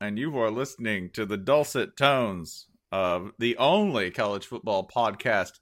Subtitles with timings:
[0.00, 5.52] and you are listening to the dulcet tones of the only college football podcast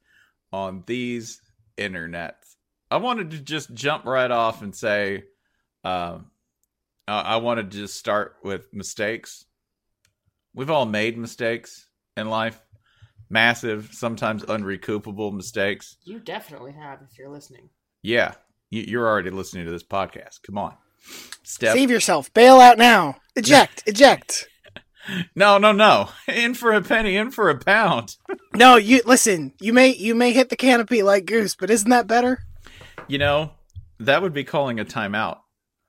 [0.53, 1.41] on these
[1.79, 2.57] internets.
[2.91, 5.25] I wanted to just jump right off and say,
[5.83, 6.31] um,
[7.09, 9.45] I I wanted to just start with mistakes.
[10.55, 12.61] We've all made mistakes in life,
[13.29, 15.97] massive, sometimes unrecoupable mistakes.
[16.05, 17.71] You definitely have if you're listening.
[18.03, 18.35] Yeah,
[18.71, 20.43] you're already listening to this podcast.
[20.47, 20.77] Come on,
[21.43, 21.75] step.
[21.75, 22.33] Save yourself.
[22.35, 23.17] Bail out now.
[23.37, 23.83] Eject.
[23.87, 24.49] Eject.
[25.35, 26.09] No, no, no.
[26.29, 28.17] In for a penny, in for a pound.
[28.57, 29.53] No, you listen.
[29.61, 32.45] You may you may hit the canopy like Goose, but isn't that better?
[33.09, 33.51] You know,
[33.99, 35.39] that would be calling a timeout.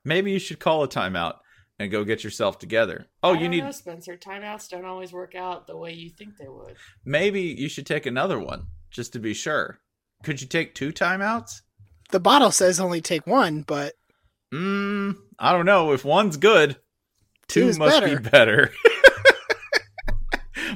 [0.04, 1.36] Maybe you should call a timeout
[1.78, 3.06] and go get yourself together.
[3.22, 3.64] Oh, I you don't need.
[3.64, 4.18] know, Spencer.
[4.18, 6.76] Timeouts don't always work out the way you think they would.
[7.06, 9.80] Maybe you should take another one just to be sure.
[10.24, 11.62] Could you take two timeouts?
[12.10, 13.94] The bottle says only take one, but
[14.56, 15.92] Mm, I don't know.
[15.92, 16.78] If one's good,
[17.48, 18.20] two Two's must better.
[18.20, 18.72] be better.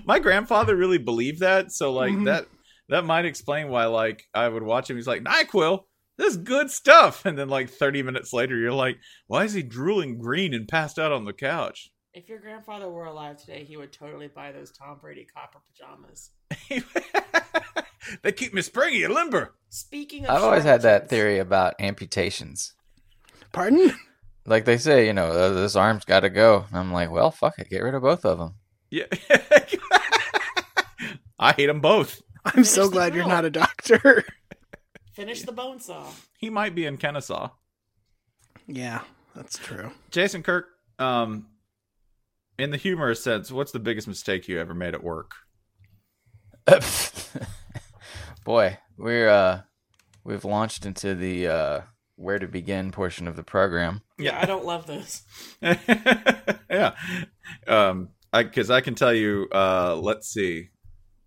[0.05, 2.25] My grandfather really believed that, so like Mhm.
[2.25, 2.47] that
[2.89, 4.95] that might explain why like I would watch him.
[4.95, 5.83] He's like Nyquil,
[6.17, 8.97] this is good stuff, and then like thirty minutes later, you're like,
[9.27, 11.91] why is he drooling green and passed out on the couch?
[12.13, 16.31] If your grandfather were alive today, he would totally buy those Tom Brady copper pajamas.
[18.23, 19.53] they keep me springy and limber.
[19.69, 22.73] Speaking of, I've always had that theory about amputations.
[23.51, 23.91] Pardon?
[24.45, 26.65] Like they say, you know, "Uh, this arm's got to go.
[26.69, 28.55] And I'm like, well, fuck it, get rid of both of them.
[28.89, 29.03] Yeah,
[31.39, 32.19] I hate them both.
[32.45, 34.25] I'm so the glad you're not a doctor.
[35.13, 36.03] Finish the bone saw.
[36.39, 37.49] He might be in Kennesaw.
[38.65, 39.01] yeah,
[39.35, 39.91] that's true.
[40.09, 40.65] Jason Kirk,
[40.97, 41.45] um,
[42.57, 45.33] in the humorous sense, what's the biggest mistake you ever made at work?
[48.45, 49.61] Boy, we're uh,
[50.23, 51.81] we've launched into the uh,
[52.19, 54.01] where to begin portion of the program.
[54.17, 55.23] Yeah, I don't love this.
[55.61, 56.95] yeah,
[57.67, 59.47] um, I because I can tell you.
[59.51, 60.69] Uh, let's see,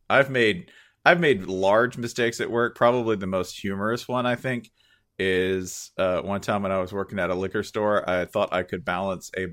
[0.08, 0.70] I've made
[1.04, 2.76] I've made large mistakes at work.
[2.76, 4.70] Probably the most humorous one I think
[5.18, 8.08] is uh, one time when I was working at a liquor store.
[8.08, 9.48] I thought I could balance a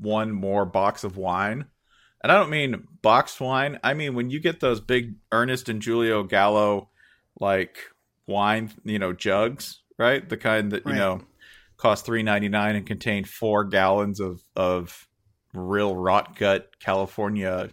[0.00, 1.66] one more box of wine.
[2.22, 3.78] And I don't mean boxed wine.
[3.84, 6.90] I mean when you get those big Ernest and Julio Gallo
[7.40, 7.78] like
[8.26, 10.26] wine, you know, jugs, right?
[10.28, 11.20] The kind that, you know,
[11.76, 15.08] cost three ninety nine and contain four gallons of of
[15.54, 17.70] real rot gut California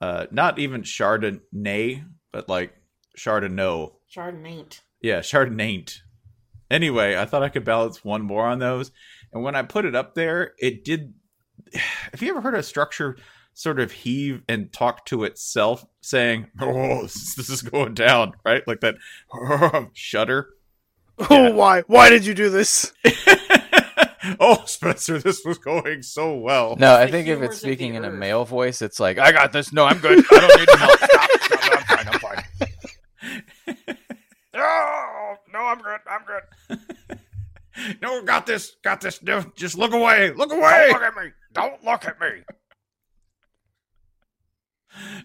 [0.00, 2.72] uh not even Chardonnay, but like
[3.16, 3.92] Chardonnay.
[4.14, 4.80] Chardonnay.
[5.00, 6.00] Yeah, Chardonnay.
[6.70, 8.92] Anyway, I thought I could balance one more on those.
[9.32, 11.14] And when I put it up there, it did.
[11.74, 13.16] Have you ever heard a structure
[13.54, 18.66] sort of heave and talk to itself, saying, Oh, this, this is going down, right?
[18.66, 18.96] Like that
[19.92, 20.48] shudder.
[21.30, 21.82] Oh, why?
[21.82, 22.92] Why did you do this?
[24.40, 26.74] oh, Spencer, this was going so well.
[26.76, 29.72] No, I think if it's speaking in a male voice, it's like, I got this.
[29.72, 30.24] No, I'm good.
[30.30, 30.98] I don't need your help.
[30.98, 31.30] Stop.
[31.42, 31.60] Stop.
[31.70, 32.44] No, I'm fine.
[33.66, 33.96] I'm fine.
[34.54, 36.00] Oh, no, I'm good.
[36.06, 37.98] I'm good.
[38.02, 38.72] no, got this.
[38.82, 39.22] Got this.
[39.22, 40.32] No, Just look away.
[40.32, 40.88] Look away.
[40.90, 41.30] Don't look at me.
[41.52, 42.42] Don't look at me.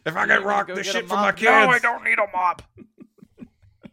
[0.06, 1.52] If I get rocked, go this shit for my kids.
[1.52, 2.62] No, I don't need a mop.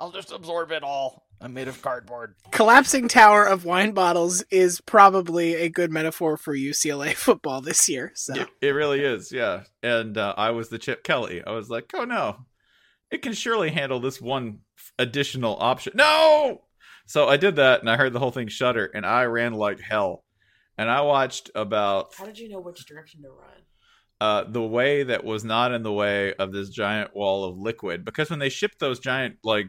[0.01, 1.27] I'll just absorb it all.
[1.45, 2.37] I'm made of cardboard.
[2.53, 8.13] Collapsing tower of wine bottles is probably a good metaphor for UCLA football this year.
[8.15, 9.65] So It, it really is, yeah.
[9.83, 11.43] And uh, I was the Chip Kelly.
[11.47, 12.47] I was like, oh no,
[13.11, 14.61] it can surely handle this one
[14.99, 15.93] additional option.
[15.97, 16.63] No!
[17.05, 19.81] So I did that and I heard the whole thing shudder and I ran like
[19.81, 20.25] hell.
[20.79, 23.51] And I watched about How did you know which direction to run?
[24.19, 28.03] uh, the way that was not in the way of this giant wall of liquid.
[28.03, 29.67] Because when they shipped those giant, like,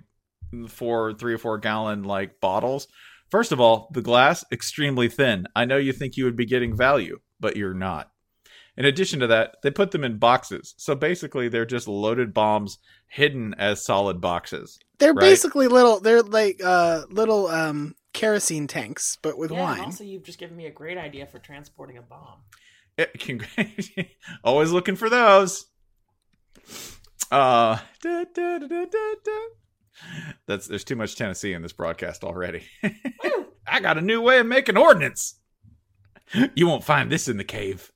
[0.67, 2.87] four, three or four gallon, like, bottles,
[3.29, 5.45] first of all, the glass, extremely thin.
[5.55, 8.09] I know you think you would be getting value, but you're not.
[8.77, 10.73] In addition to that, they put them in boxes.
[10.77, 14.77] So basically, they're just loaded bombs hidden as solid boxes.
[14.99, 15.21] they're Right.
[15.21, 15.99] basically little.
[16.01, 19.79] They're like uh, little um, kerosene tanks, but with yeah, and wine.
[19.81, 22.39] also you've just given me a great idea for transporting a bomb.
[22.97, 23.39] It can,
[24.43, 25.65] always looking for those.
[27.31, 29.39] Uh, da, da, da, da, da, da.
[30.47, 32.63] That's there's too much Tennessee in this broadcast already.
[33.67, 35.39] I got a new way of making ordnance.
[36.55, 37.91] You won't find this in the cave.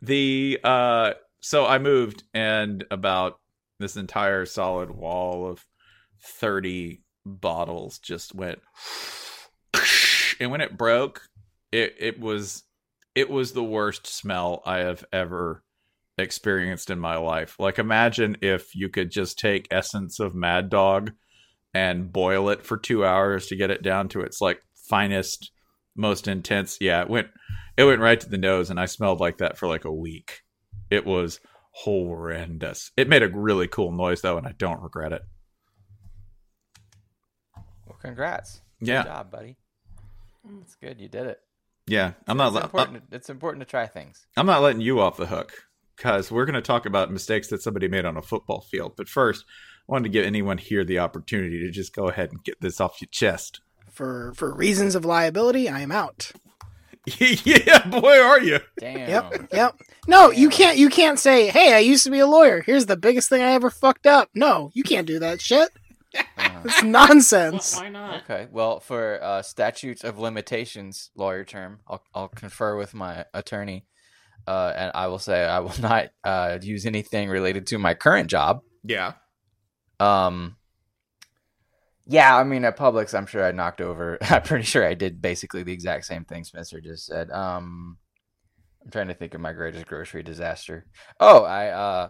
[0.00, 3.38] The uh, so I moved, and about
[3.78, 5.64] this entire solid wall of
[6.22, 8.60] thirty bottles just went,
[10.40, 11.22] and when it broke,
[11.72, 12.64] it it was
[13.14, 15.62] it was the worst smell I have ever
[16.18, 17.56] experienced in my life.
[17.58, 21.12] Like imagine if you could just take essence of Mad Dog
[21.74, 25.52] and boil it for 2 hours to get it down to its like finest
[25.94, 26.78] most intense.
[26.80, 27.28] Yeah, it went
[27.76, 30.42] it went right to the nose and I smelled like that for like a week.
[30.90, 31.40] It was
[31.72, 32.92] horrendous.
[32.96, 35.22] It made a really cool noise though and I don't regret it.
[37.86, 38.62] Well, congrats.
[38.80, 39.02] Yeah.
[39.02, 39.56] Good job, buddy.
[40.62, 41.00] It's good.
[41.00, 41.40] You did it.
[41.88, 44.26] Yeah, I'm not It's I'm, uh, it's important to try things.
[44.36, 45.52] I'm not letting you off the hook
[45.96, 48.92] because we're going to talk about mistakes that somebody made on a football field.
[48.96, 52.42] But first, I wanted to give anyone here the opportunity to just go ahead and
[52.44, 53.60] get this off your chest.
[53.90, 56.32] For for reasons of liability, I am out.
[57.18, 58.58] yeah, boy, are you?
[58.80, 59.08] Damn.
[59.08, 59.80] Yep, yep.
[60.08, 60.76] No, you can't.
[60.76, 62.62] You can't say, "Hey, I used to be a lawyer.
[62.62, 65.70] Here's the biggest thing I ever fucked up." No, you can't do that shit.
[66.38, 67.76] Uh, It's nonsense.
[67.76, 68.22] Why not?
[68.22, 68.48] okay.
[68.50, 73.84] Well, for uh, statutes of limitations lawyer term, I'll I'll confer with my attorney,
[74.46, 78.30] uh, and I will say I will not uh, use anything related to my current
[78.30, 78.60] job.
[78.84, 79.14] Yeah.
[80.00, 80.56] Um.
[82.08, 84.18] Yeah, I mean at Publix, I'm sure I knocked over.
[84.30, 87.30] I'm pretty sure I did basically the exact same thing Spencer just said.
[87.30, 87.98] Um,
[88.84, 90.86] I'm trying to think of my greatest grocery disaster.
[91.18, 92.08] Oh, I uh,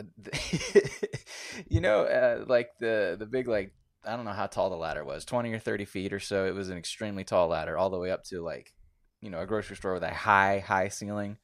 [1.68, 3.72] you know, uh, like the the big like
[4.04, 6.46] I don't know how tall the ladder was, 20 or 30 feet or so.
[6.46, 8.72] It was an extremely tall ladder, all the way up to like,
[9.20, 11.36] you know, a grocery store with a high high ceiling.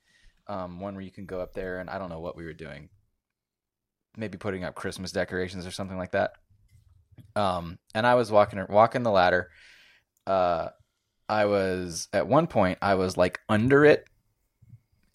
[0.46, 2.52] Um, one where you can go up there, and I don't know what we were
[2.52, 2.91] doing.
[4.17, 6.32] Maybe putting up Christmas decorations or something like that.
[7.35, 9.50] Um, and I was walking walking the ladder.
[10.26, 10.69] Uh,
[11.29, 14.06] I was at one point I was like under it.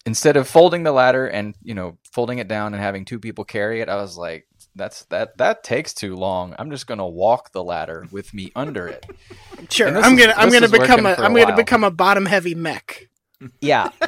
[0.06, 3.44] Instead of folding the ladder and you know folding it down and having two people
[3.44, 6.54] carry it, I was like, "That's that that takes too long.
[6.58, 9.06] I'm just gonna walk the ladder with me under it."
[9.68, 11.56] Sure, I'm gonna I'm gonna become a I'm gonna while.
[11.56, 13.09] become a bottom heavy mech.
[13.60, 13.90] Yeah,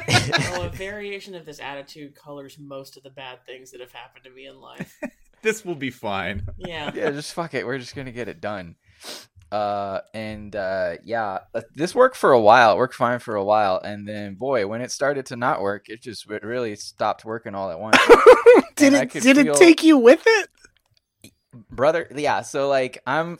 [0.51, 4.25] well, a variation of this attitude colors most of the bad things that have happened
[4.25, 4.99] to me in life.
[5.41, 6.47] This will be fine.
[6.57, 6.89] Yeah.
[6.95, 7.65] yeah, just fuck it.
[7.65, 8.75] We're just gonna get it done.
[9.51, 12.71] Uh, and uh, yeah, uh, this worked for a while.
[12.71, 15.89] It worked fine for a while, and then boy, when it started to not work,
[15.89, 17.97] it just it really stopped working all at once.
[18.77, 20.49] Did And it did feel- it take you with it?
[21.69, 23.37] brother yeah so like i'm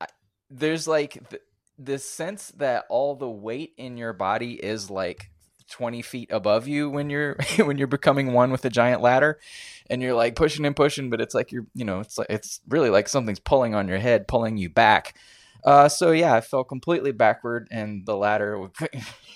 [0.00, 0.06] I-
[0.50, 1.42] there's like th-
[1.78, 5.30] this sense that all the weight in your body is like
[5.72, 9.40] 20 feet above you when you're when you're becoming one with a giant ladder
[9.88, 12.60] and you're like pushing and pushing but it's like you're you know it's like it's
[12.68, 15.16] really like something's pulling on your head pulling you back.
[15.64, 18.68] Uh so yeah i fell completely backward and the ladder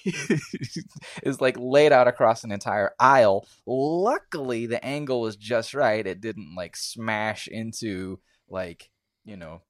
[1.22, 3.48] is like laid out across an entire aisle.
[3.66, 6.06] Luckily the angle was just right.
[6.06, 8.90] It didn't like smash into like
[9.24, 9.62] you know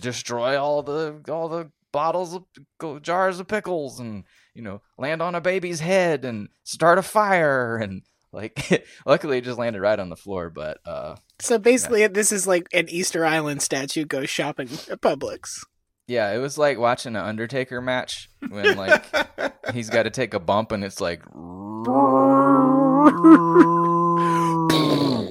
[0.00, 4.24] destroy all the all the bottles of jars of pickles and
[4.60, 9.44] you know land on a baby's head and start a fire and like luckily it
[9.44, 13.24] just landed right on the floor but uh So basically, this is like an Easter
[13.24, 15.64] Island statue goes shopping at Publix.
[16.06, 19.02] Yeah, it was like watching an Undertaker match when like
[19.72, 21.22] he's got to take a bump and it's like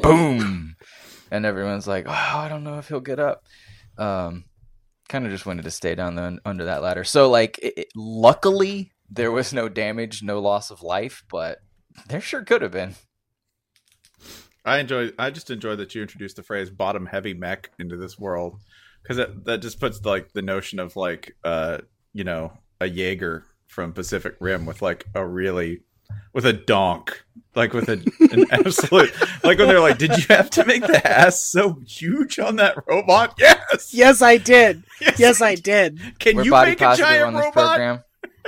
[0.01, 0.75] boom,
[1.31, 3.43] and everyone's like, "Oh, I don't know if he'll get up."
[3.97, 4.45] Um,
[5.07, 7.03] kind of just wanted to stay down the, under that ladder.
[7.03, 11.59] So like, it, it- luckily there was no damage, no loss of life, but
[12.07, 12.95] there sure could have been.
[14.65, 15.11] I enjoy.
[15.17, 18.59] I just enjoy that you introduced the phrase "bottom heavy mech" into this world
[19.01, 21.79] because that that just puts like the notion of like uh
[22.13, 25.81] you know a Jaeger from Pacific Rim with like a really
[26.33, 27.23] with a donk
[27.55, 27.93] like with a,
[28.31, 29.11] an absolute
[29.43, 32.75] like when they're like, did you have to make the ass so huge on that
[32.87, 33.39] robot?
[33.71, 33.93] Yes.
[33.93, 34.83] Yes, I did.
[35.17, 35.99] Yes, I did.
[36.19, 37.53] Can We're you make a positive giant on this robot?
[37.53, 38.03] program.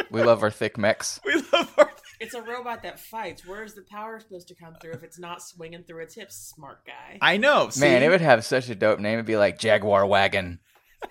[0.10, 1.20] We love our thick mechs.
[1.26, 1.92] We love our.
[2.20, 3.46] It's a robot that fights.
[3.46, 6.86] Where's the power supposed to come through if it's not swinging through its hips, smart
[6.86, 7.18] guy?
[7.22, 7.70] I know.
[7.80, 9.14] Man, it would have such a dope name.
[9.16, 10.60] It'd be like Jaguar Wagon.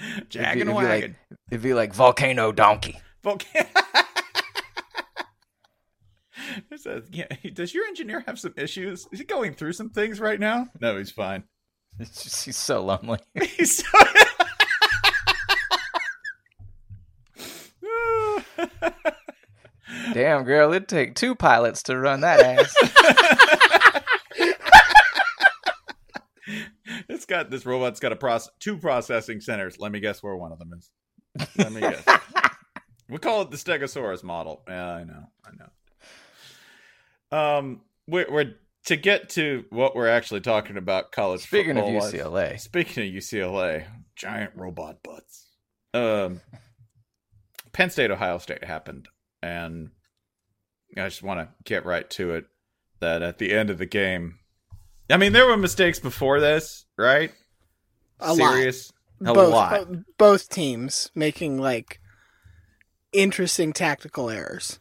[0.00, 1.10] It'd be- it'd be wagon.
[1.30, 2.98] Like, it'd be like Volcano Donkey.
[3.22, 3.68] Volcano.
[6.76, 9.06] Says, yeah, does your engineer have some issues?
[9.12, 10.66] Is he going through some things right now?
[10.80, 11.44] No, he's fine.
[12.00, 13.18] It's just, he's so lonely.
[13.56, 13.98] He's so.
[20.12, 22.74] Damn, girl, it'd take two pilots to run that ass.
[27.08, 29.78] it's got this robot's got a process two processing centers.
[29.78, 30.90] Let me guess where one of them is.
[31.56, 32.04] Let me guess.
[33.08, 34.62] we call it the Stegosaurus model.
[34.68, 35.68] Yeah, I know, I know.
[37.38, 38.54] Um, we're, we're
[38.86, 41.12] to get to what we're actually talking about.
[41.12, 41.42] College.
[41.42, 42.60] Speaking of UCLA.
[42.60, 45.46] Speaking of UCLA, giant robot butts.
[45.94, 46.40] Um,
[47.72, 49.08] Penn State, Ohio State happened,
[49.42, 49.90] and
[50.96, 52.46] I just want to get right to it.
[53.00, 54.38] That at the end of the game,
[55.10, 57.32] I mean, there were mistakes before this, right?
[58.20, 59.30] A Serious, lot.
[59.30, 59.92] a both, lot.
[59.92, 62.00] bo- both teams making like
[63.12, 64.78] interesting tactical errors.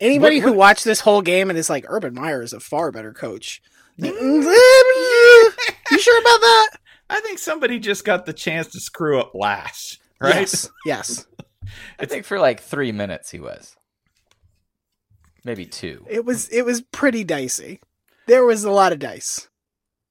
[0.00, 2.90] Anybody What- who watched this whole game and is like, Urban Meyer is a far
[2.90, 3.60] better coach.
[4.00, 4.12] Mm.
[5.90, 6.68] you sure about that?
[7.10, 10.36] I think somebody just got the chance to screw up last, right?
[10.36, 10.70] Yes.
[10.86, 11.26] Yes.
[11.98, 13.76] I think for like three minutes he was.
[15.48, 16.04] Maybe two.
[16.10, 17.80] It was it was pretty dicey.
[18.26, 19.48] There was a lot of dice.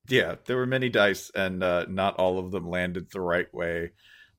[0.10, 3.92] Yeah, there were many dice, and uh, not all of them landed the right way.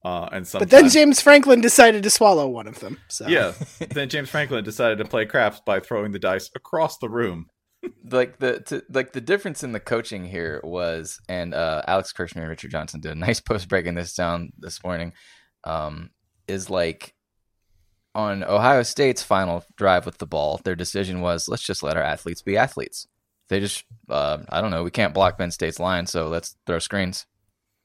[0.05, 2.99] Uh, and sometimes, But then James Franklin decided to swallow one of them.
[3.07, 3.52] So yeah,
[3.90, 7.47] then James Franklin decided to play craps by throwing the dice across the room.
[8.11, 12.40] like the to, like the difference in the coaching here was, and uh, Alex Kirshner
[12.40, 15.12] and Richard Johnson did a nice post breaking this down this morning.
[15.62, 16.11] Um,
[16.49, 17.14] is like
[18.18, 22.02] on Ohio State's final drive with the ball, their decision was let's just let our
[22.02, 23.06] athletes be athletes.
[23.48, 26.80] They just, uh, I don't know, we can't block Penn State's line, so let's throw
[26.80, 27.26] screens.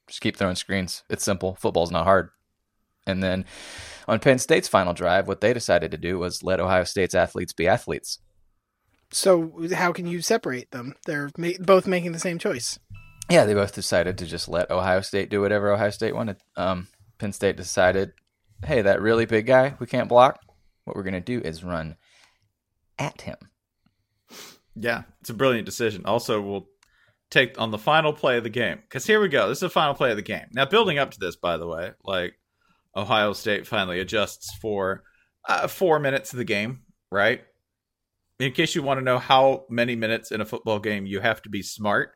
[0.07, 1.03] Just keep throwing screens.
[1.07, 1.55] It's simple.
[1.61, 2.31] Football's not hard.
[3.05, 3.45] And then
[4.07, 7.53] on Penn State's final drive, what they decided to do was let Ohio State's athletes
[7.53, 8.17] be athletes.
[9.11, 10.95] So how can you separate them?
[11.05, 12.79] They're ma- both making the same choice.
[13.29, 16.37] Yeah, they both decided to just let Ohio State do whatever Ohio State wanted.
[16.57, 16.87] Um,
[17.19, 18.13] Penn State decided,
[18.65, 20.39] hey, that really big guy we can't block.
[20.85, 21.95] What we're going to do is run
[22.99, 23.37] at him.
[24.75, 26.05] Yeah, it's a brilliant decision.
[26.05, 26.67] Also, we'll
[27.29, 29.47] take on the final play of the game because here we go.
[29.47, 30.45] This is the final play of the game.
[30.53, 32.33] Now, building up to this, by the way, like
[32.95, 35.03] Ohio State finally adjusts for
[35.47, 37.41] uh, four minutes of the game, right?
[38.39, 41.41] In case you want to know how many minutes in a football game you have
[41.43, 42.11] to be smart,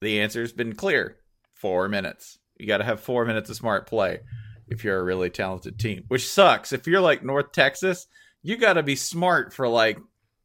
[0.00, 1.16] the answer's been clear:
[1.54, 2.38] four minutes.
[2.58, 4.20] You got to have four minutes of smart play
[4.68, 6.04] if you're a really talented team.
[6.08, 6.72] Which sucks.
[6.72, 8.06] If you're like North Texas,
[8.42, 9.98] you got to be smart for like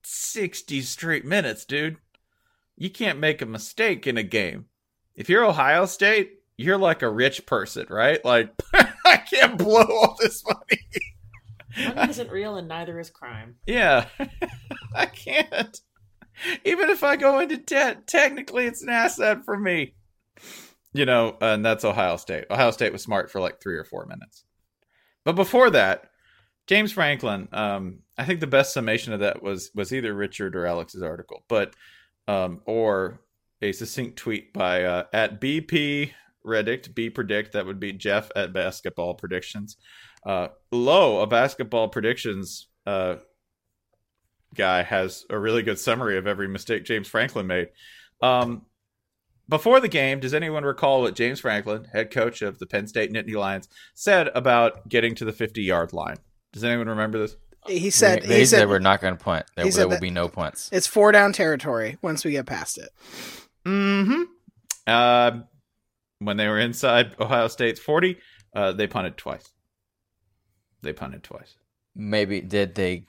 [0.04, 1.98] 60 straight minutes, dude.
[2.76, 4.66] You can't make a mistake in a game.
[5.16, 8.24] If you're Ohio State, you're like a rich person, right?
[8.24, 11.94] Like, I can't blow all this money.
[11.96, 13.56] Money isn't real and neither is crime.
[13.66, 14.08] Yeah,
[14.96, 15.80] I can't.
[16.64, 19.96] Even if I go into debt, technically it's an asset for me.
[20.94, 22.46] You know, and that's Ohio State.
[22.50, 24.44] Ohio State was smart for like three or four minutes.
[25.24, 26.10] But before that,
[26.66, 30.66] James Franklin, um, I think the best summation of that was was either Richard or
[30.66, 31.76] Alex's article, but
[32.28, 33.22] um, or
[33.62, 36.14] a succinct tweet by uh, at BP
[36.46, 39.78] Redict, B predict that would be Jeff at Basketball Predictions.
[40.26, 43.16] Uh, Low, a basketball predictions uh,
[44.56, 47.70] guy, has a really good summary of every mistake James Franklin made.
[48.22, 48.66] Um,
[49.50, 53.12] before the game, does anyone recall what James Franklin, head coach of the Penn State
[53.12, 56.18] Nittany Lions, said about getting to the 50 yard line?
[56.54, 57.36] Does anyone remember this?
[57.68, 59.46] He said they, he said we're not going to punt.
[59.56, 60.70] There, there will be no punts.
[60.72, 62.90] it's four down territory once we get past it.
[63.66, 64.24] Mm-hmm.
[64.88, 65.42] Uh,
[66.20, 68.18] when they were inside Ohio State's 40,
[68.56, 69.48] uh, they punted twice.
[70.82, 71.56] They punted twice.
[71.96, 73.06] Maybe did they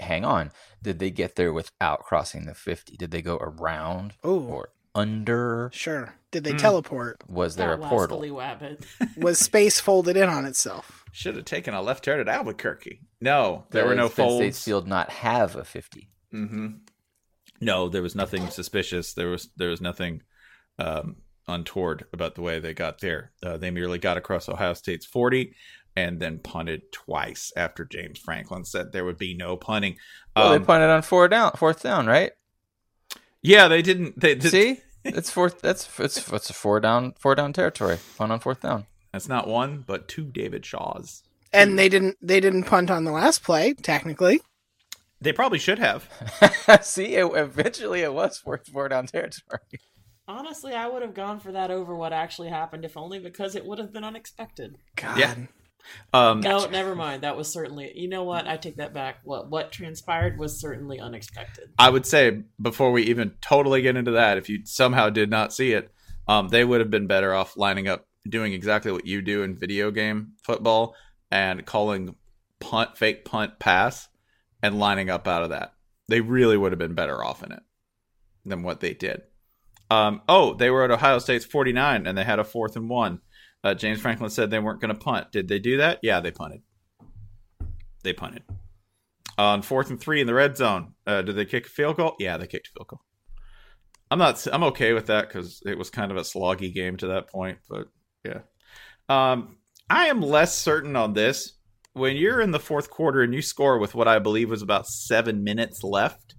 [0.00, 0.52] hang on?
[0.82, 2.96] Did they get there without crossing the 50?
[2.96, 4.40] Did they go around Ooh.
[4.42, 5.70] or under?
[5.72, 6.14] Sure.
[6.32, 6.56] Did they Hmm.
[6.58, 7.22] teleport?
[7.28, 8.18] Was there That a portal?
[9.16, 11.04] Was space folded in on itself?
[11.12, 13.00] Should have taken a left turn at Albuquerque.
[13.20, 14.36] No, there were no Does Penn folds.
[14.42, 16.10] State's field not have a 50.
[16.34, 16.66] mm-hmm.
[17.60, 19.14] No, there was nothing suspicious.
[19.14, 20.22] There was there was nothing
[20.78, 21.16] um,
[21.48, 23.32] untoward about the way they got there.
[23.42, 25.54] Uh, they merely got across Ohio State's forty
[25.96, 29.96] and then punted twice after James Franklin said there would be no punting.
[30.36, 32.32] Well, Um, they punted on four down, fourth down, right?
[33.40, 34.20] yeah, they didn't.
[34.20, 34.80] They did, See,
[35.14, 35.60] it's fourth.
[35.60, 37.98] That's it's it's a four down, four down territory.
[38.18, 38.86] Punt on fourth down.
[39.12, 41.22] That's not one, but two David Shaws.
[41.52, 44.40] And they didn't they didn't punt on the last play, technically.
[45.20, 46.08] They probably should have.
[46.82, 49.80] See, it, eventually it was fourth four down territory.
[50.28, 53.64] Honestly, I would have gone for that over what actually happened, if only because it
[53.64, 54.76] would have been unexpected.
[54.96, 55.18] God.
[55.18, 55.34] Yeah.
[56.12, 57.22] Um, No, never mind.
[57.22, 57.92] That was certainly.
[57.94, 58.46] You know what?
[58.46, 59.18] I take that back.
[59.24, 61.70] What what transpired was certainly unexpected.
[61.78, 65.52] I would say before we even totally get into that, if you somehow did not
[65.52, 65.90] see it,
[66.28, 69.56] um, they would have been better off lining up, doing exactly what you do in
[69.56, 70.94] video game football
[71.30, 72.14] and calling
[72.60, 74.08] punt, fake punt, pass,
[74.62, 75.74] and lining up out of that.
[76.08, 77.62] They really would have been better off in it
[78.44, 79.22] than what they did.
[79.90, 83.20] Um, oh, they were at Ohio State's 49 and they had a fourth and one.
[83.66, 85.32] Uh, James Franklin said they weren't going to punt.
[85.32, 85.98] Did they do that?
[86.00, 86.62] Yeah, they punted.
[88.04, 88.44] They punted.
[89.38, 92.14] On fourth and three in the red zone, uh, did they kick a field goal?
[92.20, 93.00] Yeah, they kicked a field goal.
[94.08, 94.46] I'm not.
[94.52, 97.58] I'm okay with that because it was kind of a sloggy game to that point.
[97.68, 97.88] But
[98.24, 98.42] yeah,
[99.08, 99.56] um,
[99.90, 101.54] I am less certain on this.
[101.92, 104.86] When you're in the fourth quarter and you score with what I believe was about
[104.86, 106.36] seven minutes left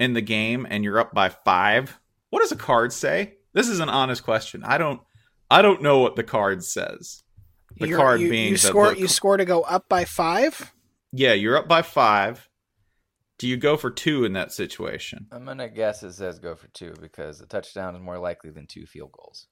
[0.00, 2.00] in the game, and you're up by five,
[2.30, 3.34] what does a card say?
[3.52, 4.64] This is an honest question.
[4.64, 5.02] I don't.
[5.50, 7.22] I don't know what the card says.
[7.78, 10.72] The You're- card you, being you score the- you score to go up by five.
[11.12, 12.48] yeah, you're up by five.
[13.38, 15.28] Do you go for two in that situation?
[15.30, 18.66] I'm gonna guess it says go for two because a touchdown is more likely than
[18.66, 19.46] two field goals.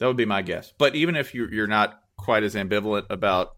[0.00, 0.72] That would be my guess.
[0.76, 3.56] But even if you're you're not quite as ambivalent about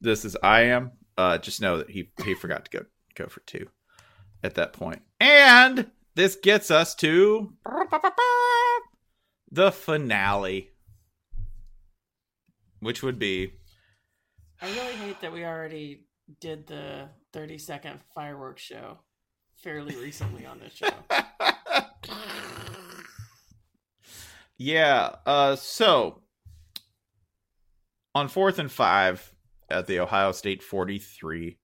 [0.00, 3.40] this as I am, uh, just know that he he forgot to go go for
[3.40, 3.68] two
[4.42, 5.02] at that point.
[5.20, 7.52] And this gets us to
[9.50, 10.70] the finale,
[12.80, 13.52] which would be
[14.60, 16.06] I really hate that we already
[16.40, 18.98] did the 30 second fireworks show
[19.56, 20.88] fairly recently on this show.
[24.58, 25.16] Yeah.
[25.24, 26.22] Uh, so
[28.14, 29.32] on fourth and five
[29.68, 31.58] at the Ohio State 43,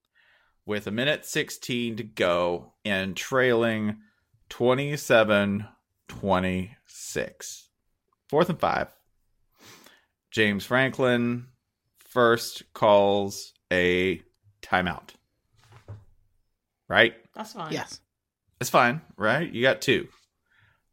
[0.66, 3.98] with a minute 16 to go and trailing
[4.50, 5.66] 27
[6.08, 7.68] 26.
[8.32, 8.88] Fourth and five.
[10.30, 11.48] James Franklin
[11.98, 14.22] first calls a
[14.62, 15.10] timeout.
[16.88, 17.12] Right?
[17.34, 17.74] That's fine.
[17.74, 18.00] Yes.
[18.58, 19.52] It's fine, right?
[19.52, 20.08] You got two.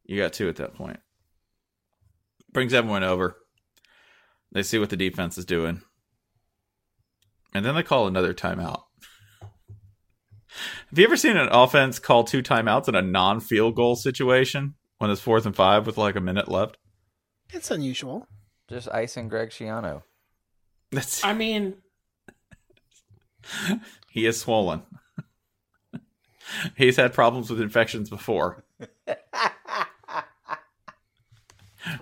[0.04, 0.99] You got two at that point.
[2.52, 3.38] Brings everyone over.
[4.52, 5.82] They see what the defense is doing.
[7.54, 8.82] And then they call another timeout.
[10.89, 14.75] Have you ever seen an offense call two timeouts in a non field goal situation
[14.97, 16.75] when it's fourth and five with like a minute left?
[17.51, 18.27] It's unusual.
[18.69, 20.03] Just icing Greg Schiano.
[20.91, 21.75] That's I mean,
[24.09, 24.83] he is swollen.
[26.75, 28.63] He's had problems with infections before.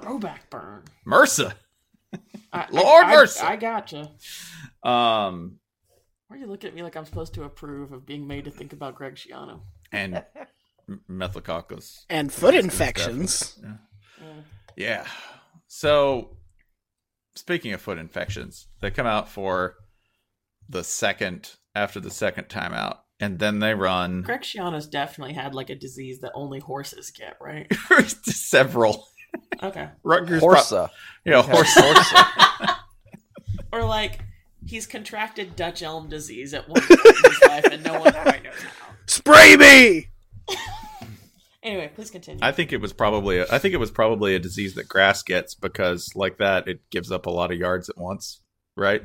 [0.01, 0.83] throwback burn.
[1.05, 1.53] MRSA.
[2.53, 3.41] I, Lord I, mercy.
[3.41, 4.11] I, I gotcha.
[4.83, 5.59] Um
[6.27, 8.51] Why are you looking at me like I'm supposed to approve of being made to
[8.51, 9.61] think about Greg Schiano?
[9.91, 10.23] and
[10.89, 12.05] m- methococcus.
[12.09, 13.33] And foot infections.
[13.33, 13.77] stuff.
[14.75, 15.05] Yeah.
[15.67, 16.37] So,
[17.35, 19.75] speaking of foot infections, they come out for
[20.69, 25.69] the second after the second timeout, and then they run Greg Schiano's definitely had like
[25.69, 27.71] a disease that only horses get, right?
[28.23, 29.07] several.
[29.61, 29.89] Okay.
[30.03, 30.87] Rutgers, pro-
[31.25, 31.73] yeah, He horse.
[31.75, 32.75] Horsa.
[33.69, 34.21] Or like
[34.65, 38.43] he's contracted Dutch elm disease at one point in his life and no one quite
[38.43, 38.87] knows how.
[39.07, 40.07] Spray me.
[41.63, 42.39] Anyway, please continue.
[42.43, 45.23] I think it was probably a, I think it was probably a disease that grass
[45.23, 48.41] gets because like that it gives up a lot of yards at once,
[48.75, 49.03] right?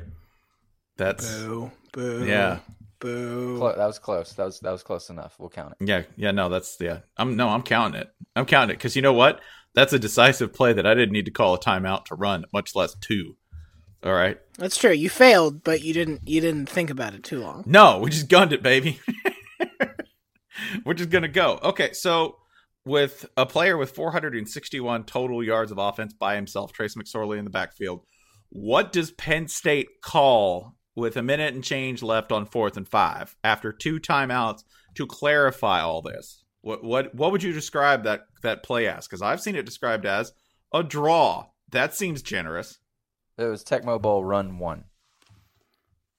[0.97, 1.71] That's Boo.
[1.91, 2.25] Boo.
[2.25, 2.59] yeah.
[2.99, 3.57] Boo.
[3.57, 4.33] Clo- that was close.
[4.33, 5.35] That was that was close enough.
[5.39, 5.87] We'll count it.
[5.87, 6.99] Yeah, yeah, no, that's yeah.
[7.17, 8.09] I'm no, I'm counting it.
[8.35, 9.41] I'm counting it because you know what?
[9.75, 12.75] That's a decisive play that I didn't need to call a timeout to run, much
[12.75, 13.35] less two.
[14.03, 14.37] All right.
[14.57, 14.91] That's true.
[14.91, 16.27] You failed, but you didn't.
[16.27, 17.63] You didn't think about it too long.
[17.65, 18.99] No, we just gunned it, baby.
[20.85, 21.59] We're just gonna go.
[21.63, 22.37] Okay, so
[22.85, 27.51] with a player with 461 total yards of offense by himself, Trace McSorley in the
[27.51, 28.01] backfield.
[28.49, 33.35] What does Penn State call with a minute and change left on fourth and five
[33.43, 34.63] after two timeouts
[34.95, 36.43] to clarify all this?
[36.61, 39.07] What what what would you describe that that play as?
[39.07, 40.33] Because I've seen it described as
[40.73, 41.47] a draw.
[41.71, 42.79] That seems generous.
[43.37, 44.85] It was Tecmo Bowl run one.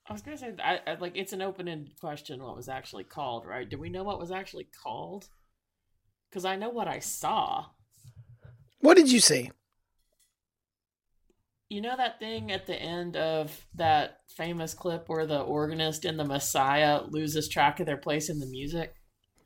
[0.07, 2.43] I was gonna say, I, I, like it's an open-ended question.
[2.43, 3.67] What was actually called, right?
[3.67, 5.29] Do we know what was actually called?
[6.29, 7.65] Because I know what I saw.
[8.79, 9.51] What did you see?
[11.69, 16.19] You know that thing at the end of that famous clip where the organist and
[16.19, 18.93] the Messiah loses track of their place in the music,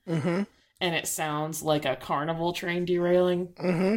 [0.07, 0.43] Mm-hmm.
[0.81, 3.47] and it sounds like a carnival train derailing.
[3.49, 3.95] Mm-hmm.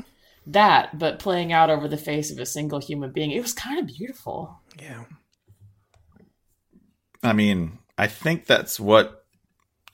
[0.49, 3.31] That, but playing out over the face of a single human being.
[3.31, 4.61] It was kind of beautiful.
[4.81, 5.05] Yeah.
[7.23, 9.25] I mean, I think that's what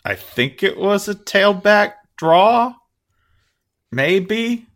[0.05, 2.75] I think it was a tailback draw.
[3.91, 4.67] Maybe.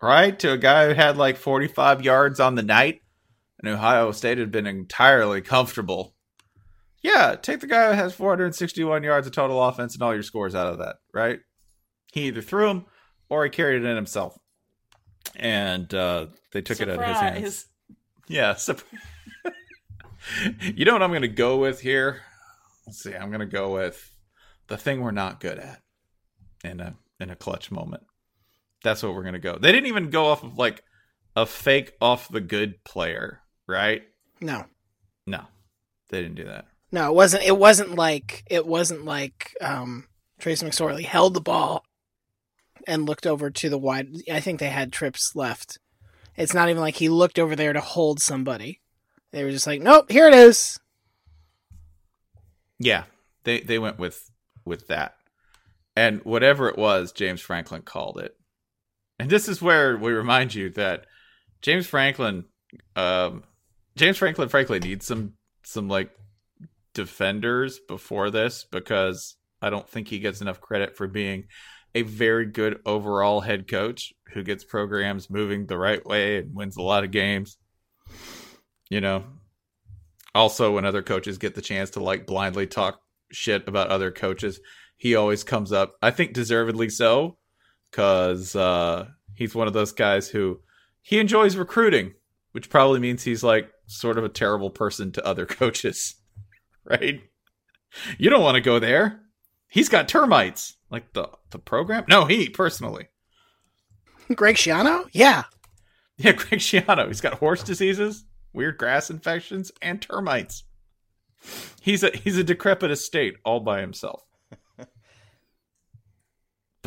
[0.00, 0.38] Right?
[0.38, 3.02] To a guy who had like 45 yards on the night
[3.58, 6.14] and Ohio State had been entirely comfortable.
[7.02, 10.54] Yeah, take the guy who has 461 yards of total offense and all your scores
[10.54, 11.40] out of that, right?
[12.12, 12.86] He either threw him
[13.28, 14.36] or he carried it in himself.
[15.36, 17.66] And uh, they took it out of his hands.
[18.28, 18.54] Yeah.
[18.56, 18.80] sup-
[20.60, 22.22] you know what I'm going to go with here?
[22.86, 23.14] Let's see.
[23.14, 24.12] I'm going to go with
[24.68, 25.82] the thing we're not good at
[26.64, 28.04] in a in a clutch moment.
[28.82, 29.58] That's what we're going to go.
[29.58, 30.82] They didn't even go off of like
[31.34, 34.02] a fake off the good player, right?
[34.40, 34.64] No.
[35.26, 35.42] No.
[36.10, 36.66] They didn't do that.
[36.90, 37.44] No, it wasn't.
[37.44, 40.06] It wasn't like it wasn't like um,
[40.38, 41.84] Trace McSorley held the ball
[42.86, 44.08] and looked over to the wide.
[44.32, 45.78] I think they had trips left.
[46.36, 48.80] It's not even like he looked over there to hold somebody.
[49.32, 50.78] They were just like, nope, here it is.
[52.78, 53.04] Yeah.
[53.44, 54.30] They they went with
[54.64, 55.16] with that.
[55.98, 58.36] And whatever it was, James Franklin called it.
[59.18, 61.06] And this is where we remind you that
[61.60, 62.44] James Franklin
[62.94, 63.42] um
[63.96, 65.32] James Franklin frankly needs some
[65.64, 66.12] some like
[66.94, 71.46] defenders before this because I don't think he gets enough credit for being
[71.96, 76.76] a very good overall head coach who gets programs moving the right way and wins
[76.76, 77.58] a lot of games.
[78.88, 79.24] You know,
[80.32, 83.00] also when other coaches get the chance to like blindly talk
[83.32, 84.60] shit about other coaches,
[84.98, 85.94] he always comes up.
[86.02, 87.38] I think deservedly so,
[87.90, 90.60] because uh, he's one of those guys who
[91.00, 92.12] he enjoys recruiting,
[92.52, 96.16] which probably means he's like sort of a terrible person to other coaches,
[96.84, 97.22] right?
[98.18, 99.20] You don't want to go there.
[99.68, 102.04] He's got termites, like the the program.
[102.08, 103.08] No, he personally.
[104.34, 105.08] Greg Schiano?
[105.12, 105.44] Yeah.
[106.16, 107.06] Yeah, Greg Schiano.
[107.06, 110.64] He's got horse diseases, weird grass infections, and termites.
[111.80, 114.22] He's a he's a decrepit estate all by himself.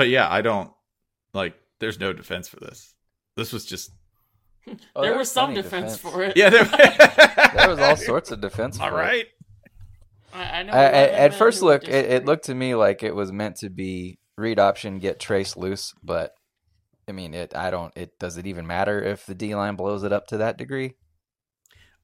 [0.01, 0.71] But yeah, I don't
[1.31, 1.53] like.
[1.79, 2.95] There's no defense for this.
[3.35, 3.91] This was just.
[4.95, 6.13] Oh, there there was was some defense, defense.
[6.13, 6.37] for it.
[6.37, 6.63] Yeah, there,
[7.55, 8.79] There was all sorts of defense.
[8.79, 9.27] All for it.
[10.33, 10.73] I, I know.
[10.73, 13.15] I, a lot of at, at first look, it, it looked to me like it
[13.15, 16.33] was meant to be read option, get trace loose, but
[17.07, 17.55] I mean, it.
[17.55, 17.95] I don't.
[17.95, 20.95] It does it even matter if the D line blows it up to that degree?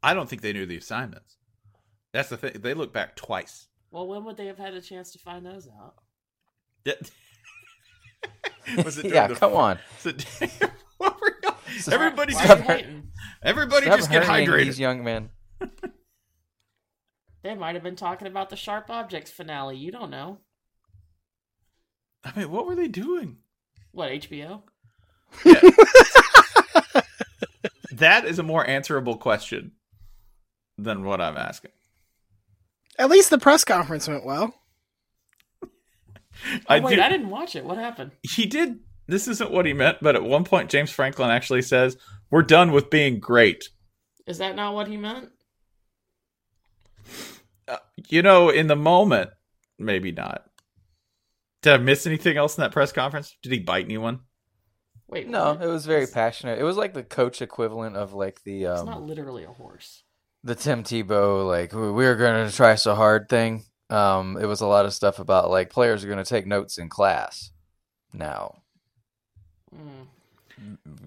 [0.03, 1.37] I don't think they knew the assignments.
[2.13, 2.53] That's the thing.
[2.59, 3.67] They look back twice.
[3.89, 5.95] Well, when would they have had a chance to find those out?
[8.23, 8.81] Yeah.
[8.83, 9.79] Was it yeah, the- come on.
[10.03, 11.55] was it- what were y'all-
[11.91, 13.03] everybody Why just are you
[13.43, 14.65] everybody Stop just get hurrying hydrated.
[14.65, 15.29] These young men.
[17.43, 19.77] They might have been talking about the Sharp Objects finale.
[19.77, 20.39] You don't know.
[22.25, 23.37] I mean, what were they doing?
[23.93, 24.63] What HBO?
[27.93, 29.71] That is a more answerable question
[30.77, 31.71] than what I'm asking.
[32.99, 34.53] At least the press conference went well.
[36.45, 37.65] Oh, I wait, do- I didn't watch it.
[37.65, 38.11] What happened?
[38.23, 41.95] he did this isn't what he meant but at one point james franklin actually says
[42.29, 43.69] we're done with being great
[44.25, 45.29] Is that not what he meant?
[48.09, 49.29] you know in the moment
[49.79, 50.43] maybe not
[51.61, 54.19] did i miss anything else in that press conference did he bite anyone
[55.09, 55.61] Wait, No, what?
[55.63, 56.59] it was very It's- passionate.
[56.59, 60.03] It was like the coach equivalent of like the It's um, not literally a horse.
[60.43, 63.63] the Tim Tebow like we we are going to try so hard thing.
[63.89, 66.77] Um, it was a lot of stuff about like players are going to take notes
[66.77, 67.51] in class
[68.13, 68.61] now
[69.75, 70.07] Mm.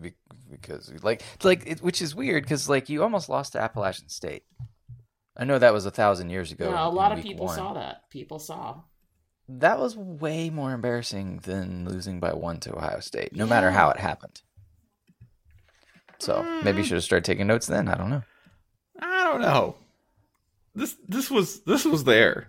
[0.00, 0.12] be-
[0.50, 4.44] because like like it, which is weird because like you almost lost to Appalachian State.
[5.36, 6.70] I know that was a thousand years ago.
[6.70, 7.56] No, a lot of people one.
[7.56, 8.08] saw that.
[8.10, 8.82] People saw.
[9.48, 13.90] That was way more embarrassing than losing by one to Ohio State, no matter how
[13.90, 14.42] it happened.
[16.18, 17.88] So maybe you should have started taking notes then.
[17.88, 18.22] I don't know.
[19.00, 19.74] i don't know
[20.74, 22.48] this this was this was there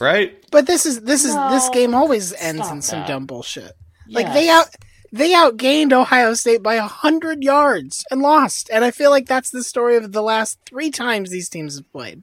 [0.00, 3.08] right But this is this is this game always ends stop in some that.
[3.08, 3.72] dumb bullshit.
[4.08, 4.68] Like they out
[5.12, 8.68] they outgained Ohio State by a hundred yards and lost.
[8.72, 11.90] And I feel like that's the story of the last three times these teams have
[11.92, 12.22] played.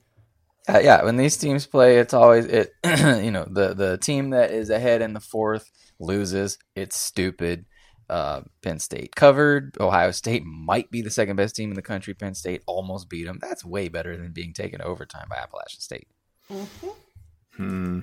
[0.68, 2.72] Uh, yeah, when these teams play, it's always it.
[2.86, 6.58] you know, the the team that is ahead in the fourth loses.
[6.76, 7.66] It's stupid.
[8.10, 9.76] Uh, Penn State covered.
[9.80, 12.14] Ohio State might be the second best team in the country.
[12.14, 13.40] Penn State almost beat them.
[13.42, 16.08] That's way better than being taken overtime by Appalachian State.
[17.56, 18.00] Hmm.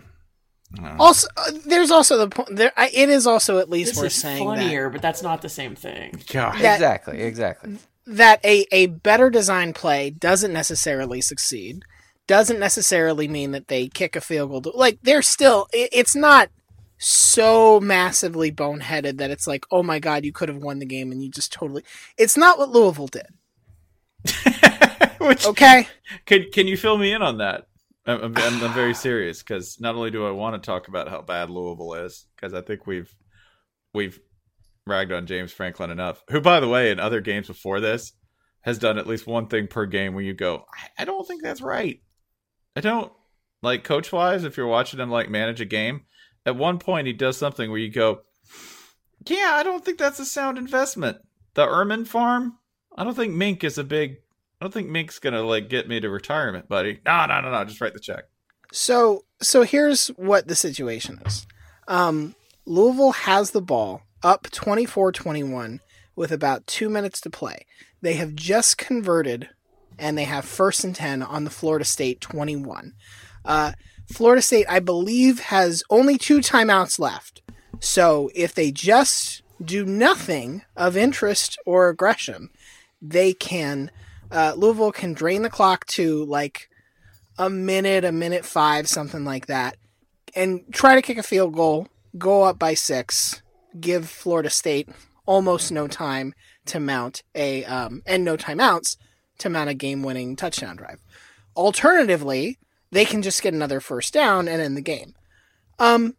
[0.99, 2.55] Also, uh, there's also the point.
[2.55, 5.43] There, I, it is also at least This worth is saying funnier, but that's not
[5.43, 6.23] the same thing.
[6.33, 6.61] God.
[6.61, 7.73] That- exactly, exactly.
[7.73, 11.83] that that a a better design play doesn't necessarily succeed.
[12.27, 14.63] Doesn't necessarily mean that they kick a field goal.
[14.63, 15.67] To, like they're still.
[15.73, 16.51] It, it's not
[16.99, 21.11] so massively boneheaded that it's like, oh my god, you could have won the game
[21.11, 21.83] and you just totally.
[22.17, 23.27] It's not what Louisville did.
[25.19, 25.89] Which, Okay.
[26.27, 27.67] Can Can you fill me in on that?
[28.07, 31.23] I'm, I'm, I'm very serious because not only do I want to talk about how
[31.23, 33.15] bad Louisville is, because I think we've
[33.93, 34.19] we've
[34.87, 36.23] ragged on James Franklin enough.
[36.31, 38.13] Who, by the way, in other games before this,
[38.63, 41.43] has done at least one thing per game where you go, I, I don't think
[41.43, 42.01] that's right.
[42.77, 43.13] I don't
[43.63, 44.45] like coach wise.
[44.45, 46.03] If you're watching him like manage a game,
[46.47, 48.21] at one point he does something where you go,
[49.27, 51.19] Yeah, I don't think that's a sound investment.
[51.55, 52.59] The Ermin farm.
[52.97, 54.17] I don't think Mink is a big.
[54.61, 57.01] I don't think Mink's gonna like get me to retirement, buddy.
[57.07, 57.65] No, no, no, no.
[57.65, 58.25] Just write the check.
[58.73, 61.47] So so here's what the situation is.
[61.89, 62.35] Um,
[62.67, 65.81] Louisville has the ball up 24-21
[66.15, 67.65] with about 2 minutes to play.
[68.03, 69.49] They have just converted
[69.99, 72.93] and they have first and 10 on the Florida State 21.
[73.45, 73.73] Uh,
[74.13, 77.43] Florida State I believe has only two timeouts left.
[77.81, 82.51] So if they just do nothing of interest or aggression,
[83.01, 83.91] they can
[84.31, 86.69] uh, Louisville can drain the clock to like
[87.39, 89.77] a minute, a minute five, something like that,
[90.35, 91.89] and try to kick a field goal,
[92.19, 93.43] go up by six,
[93.79, 94.89] give Florida State
[95.27, 96.35] almost no time
[96.67, 98.97] to mount a um, and no timeouts
[99.39, 101.01] to mount a game-winning touchdown drive.
[101.57, 102.59] Alternatively,
[102.91, 105.15] they can just get another first down and end the game.
[105.79, 106.17] Um,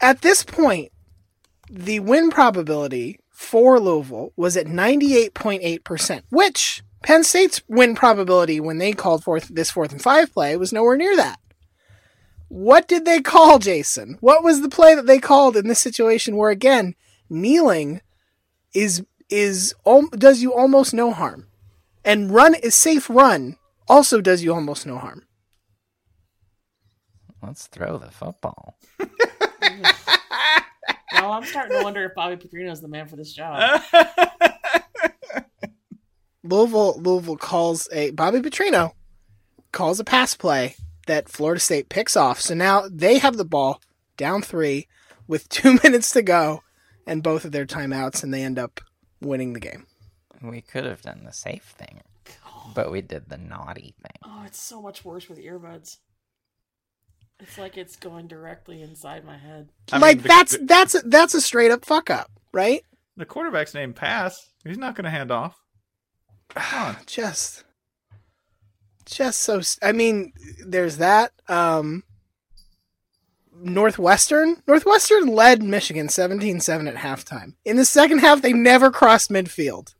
[0.00, 0.92] at this point,
[1.68, 8.92] the win probability for Louisville was at 98.8%, which Penn State's win probability when they
[8.92, 11.38] called forth this fourth and five play was nowhere near that.
[12.48, 14.16] What did they call, Jason?
[14.18, 16.96] What was the play that they called in this situation where again,
[17.30, 18.00] kneeling
[18.74, 21.46] is is al- does you almost no harm.
[22.04, 25.28] And run is safe run also does you almost no harm.
[27.40, 28.80] Let's throw the football.
[31.12, 33.80] Well, I'm starting to wonder if Bobby Petrino is the man for this job.
[36.48, 38.92] Louisville Louisville calls a Bobby Petrino
[39.72, 42.40] calls a pass play that Florida State picks off.
[42.40, 43.80] So now they have the ball
[44.16, 44.88] down three
[45.28, 46.62] with two minutes to go
[47.06, 48.80] and both of their timeouts, and they end up
[49.20, 49.86] winning the game.
[50.42, 52.00] We could have done the safe thing,
[52.74, 54.16] but we did the naughty thing.
[54.24, 55.98] Oh, it's so much worse with earbuds.
[57.38, 59.68] It's like it's going directly inside my head.
[59.92, 62.82] I like mean, the- that's the- that's a, that's a straight up fuck up, right?
[63.16, 64.48] The quarterback's name pass.
[64.64, 65.56] He's not gonna hand off.
[66.54, 66.96] On.
[67.06, 67.64] Just
[69.06, 70.32] just so i mean,
[70.64, 71.32] there's that.
[71.48, 72.02] Um,
[73.58, 77.54] Northwestern Northwestern led Michigan 17-7 at halftime.
[77.64, 79.94] In the second half, they never crossed midfield.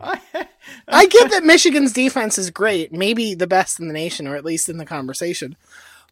[0.00, 4.44] I get that Michigan's defense is great, maybe the best in the nation, or at
[4.44, 5.56] least in the conversation.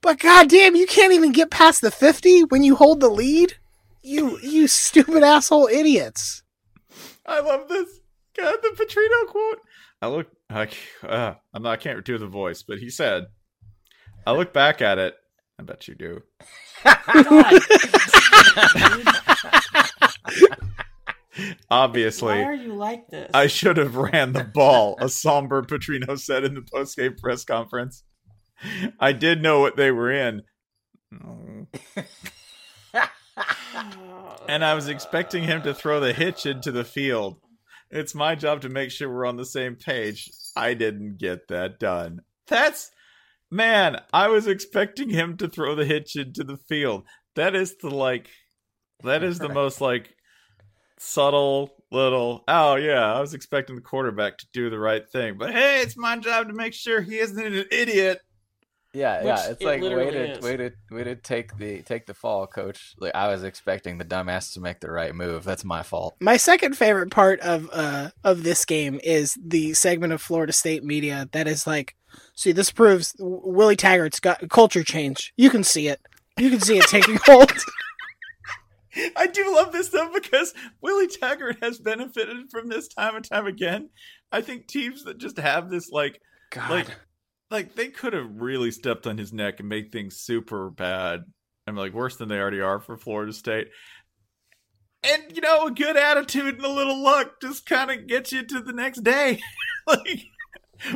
[0.03, 3.55] But goddamn, you can't even get past the fifty when you hold the lead.
[4.07, 6.45] You you stupid asshole idiots.
[7.27, 7.89] I love this.
[8.39, 9.59] God, the Petrino quote.
[10.01, 10.29] I look.
[10.49, 10.69] I,
[11.03, 11.73] uh, I'm not.
[11.73, 13.25] I can't do the voice, but he said,
[14.25, 15.17] "I look back at it.
[15.59, 16.23] I bet you do."
[21.69, 23.33] Obviously, Why are you like this?
[23.35, 24.99] I should have ran the ball.
[25.01, 28.05] A somber Petrino said in the postgame press conference.
[29.01, 30.43] I did know what they were in.
[31.13, 31.67] Oh.
[34.49, 37.39] and I was expecting him to throw the hitch into the field.
[37.91, 40.31] It's my job to make sure we're on the same page.
[40.57, 42.21] I didn't get that done.
[42.49, 42.91] That's
[43.51, 47.05] man, I was expecting him to throw the hitch into the field.
[47.37, 48.29] That is the like
[49.05, 50.15] that is the most like
[50.99, 55.37] subtle little oh yeah, I was expecting the quarterback to do the right thing.
[55.39, 58.21] But hey, it's my job to make sure he isn't an idiot.
[58.97, 59.51] Yeah, Which yeah.
[59.51, 60.43] It's it like way literally to is.
[60.43, 62.95] way to way to take the take the fall, coach.
[62.99, 65.45] Like I was expecting the dumbass to make the right move.
[65.45, 66.17] That's my fault.
[66.21, 70.83] My second favorite part of uh of this game is the segment of Florida State
[70.83, 71.95] media that is like,
[72.35, 75.35] See, this proves Willie Taggart's got a culture change.
[75.37, 76.01] You can see it.
[76.39, 77.53] You can see it taking hold.
[79.15, 83.47] I do love this though because Willie Taggart has benefited from this time and time
[83.47, 83.91] again.
[84.33, 86.71] I think teams that just have this like God.
[86.71, 86.87] like
[87.51, 91.25] like they could have really stepped on his neck and made things super bad
[91.67, 93.69] and like worse than they already are for Florida State.
[95.03, 98.45] And you know, a good attitude and a little luck just kind of gets you
[98.45, 99.41] to the next day.
[99.87, 100.25] like,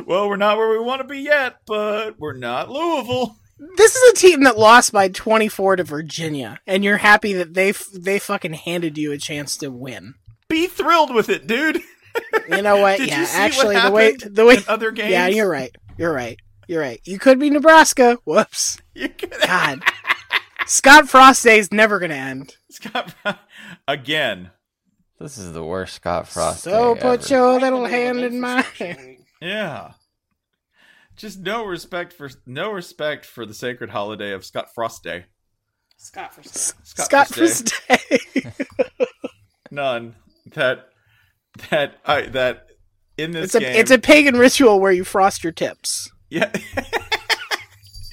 [0.05, 3.37] well, we're not where we want to be yet, but we're not Louisville.
[3.77, 7.69] This is a team that lost by 24 to Virginia, and you're happy that they
[7.69, 10.15] f- they fucking handed you a chance to win.
[10.47, 11.79] Be thrilled with it, dude.
[12.49, 12.99] You know what?
[13.05, 15.11] Yeah, actually, the way the way other games?
[15.11, 15.75] Yeah, you're right.
[16.01, 16.39] You're right.
[16.67, 16.99] You're right.
[17.03, 18.17] You could be Nebraska.
[18.25, 18.79] Whoops.
[18.95, 19.83] You could God.
[20.65, 22.55] Scott Frost Day is never gonna end.
[22.71, 23.37] Scott Frost.
[23.87, 24.49] again.
[25.19, 26.63] This is the worst Scott Frost.
[26.63, 27.35] So day put ever.
[27.35, 28.65] your little hand in mine.
[29.39, 29.93] Yeah.
[31.15, 35.25] Just no respect for no respect for the sacred holiday of Scott Frost Day.
[35.97, 36.87] Scott for Scott.
[36.87, 38.51] Scott Frost Frost Day.
[39.71, 40.15] None.
[40.53, 40.89] That
[41.69, 42.70] that I that
[43.17, 43.75] in this It's a game.
[43.75, 46.11] it's a pagan ritual where you frost your tips.
[46.29, 46.51] yeah.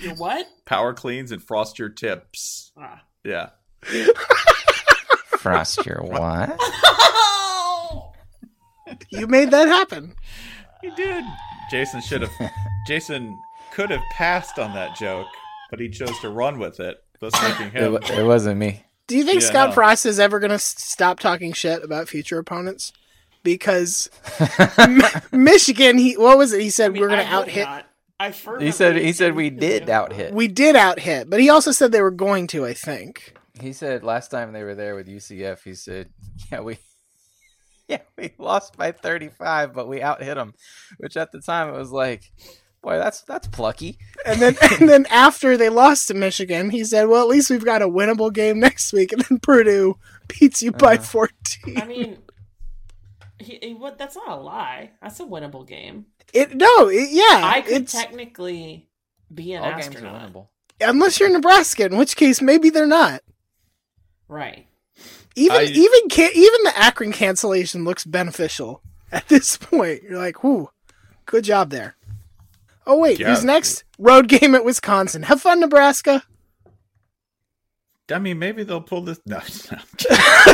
[0.00, 0.46] Your what?
[0.64, 2.70] Power cleans and frost your tips.
[2.78, 3.02] Ah.
[3.24, 3.48] Yeah.
[5.38, 6.56] Frost your what?
[9.10, 10.14] You made that happen.
[10.82, 11.24] He did.
[11.70, 12.50] Jason should have.
[12.86, 13.36] Jason
[13.72, 15.26] could have passed on that joke,
[15.70, 17.92] but he chose to run with it, thus making It, him.
[17.92, 18.84] wa- it wasn't me.
[19.06, 19.74] Do you think Yeah, Scott no.
[19.74, 22.92] Frost is ever going to stop talking shit about future opponents?
[23.54, 24.10] Because
[25.32, 26.60] Michigan, he what was it?
[26.60, 27.64] He said I mean, we're going to hope out hit.
[27.66, 27.86] not.
[28.20, 30.34] I He said he said we did out hit.
[30.34, 32.66] We did out hit, but he also said they were going to.
[32.66, 33.34] I think.
[33.60, 36.10] He said last time they were there with UCF, he said,
[36.50, 36.78] "Yeah, we,
[37.88, 40.54] yeah, we lost by 35, but we out hit them,"
[40.98, 42.32] which at the time it was like,
[42.82, 47.04] "Boy, that's that's plucky." And then and then after they lost to Michigan, he said,
[47.04, 50.72] "Well, at least we've got a winnable game next week." And then Purdue beats you
[50.72, 51.02] by Uh-huh.
[51.04, 51.80] fourteen.
[51.80, 52.18] I mean,
[53.38, 53.98] he, he, what?
[53.98, 54.90] That's not a lie.
[55.02, 56.06] That's a winnable game.
[56.34, 58.88] It no, it, yeah, I could it's technically
[59.32, 60.32] be an All games are astronaut.
[60.32, 60.46] winnable.
[60.80, 63.22] unless you're Nebraska, in which case maybe they're not.
[64.28, 64.66] Right.
[65.36, 70.02] Even I- even can, even the Akron cancellation looks beneficial at this point.
[70.02, 70.70] You're like, "Whoo,
[71.26, 71.94] good job there."
[72.86, 73.30] Oh wait, Yeah.
[73.34, 73.84] who's next?
[73.98, 75.22] Road game at Wisconsin.
[75.24, 76.24] Have fun, Nebraska.
[78.10, 79.20] I mean, maybe they'll pull this.
[79.26, 79.78] No, no.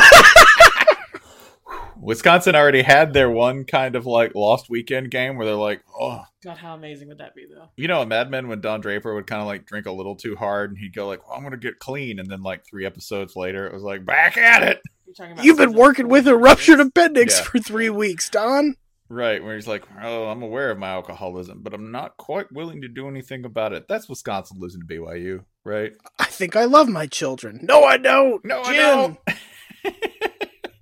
[2.05, 6.23] Wisconsin already had their one kind of like lost weekend game where they're like, oh,
[6.43, 7.69] God, how amazing would that be, though?
[7.77, 10.15] you know, a Mad Men when Don Draper would kind of like drink a little
[10.15, 12.85] too hard and he'd go like, well, I'm gonna get clean, and then like three
[12.85, 14.81] episodes later, it was like back at it.
[15.05, 17.43] You're talking about You've been working with a ruptured appendix Yeah.
[17.45, 18.75] for three weeks, Don.
[19.07, 22.81] Right, where he's like, oh, I'm aware of my alcoholism, but I'm not quite willing
[22.81, 23.87] to do anything about it.
[23.87, 25.93] That's Wisconsin losing to BYU, right?
[26.17, 27.59] I think I love my children.
[27.61, 28.43] No, I don't.
[28.43, 29.19] No, I don't.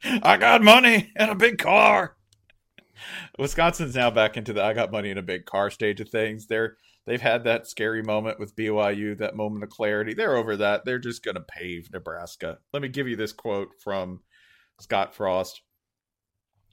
[0.23, 2.15] I got money and a big car.
[3.37, 6.47] Wisconsin's now back into the I got money in a big car stage of things.
[6.47, 10.13] They're they've had that scary moment with BYU, that moment of clarity.
[10.13, 10.85] They're over that.
[10.85, 12.59] They're just gonna pave Nebraska.
[12.73, 14.21] Let me give you this quote from
[14.79, 15.61] Scott Frost.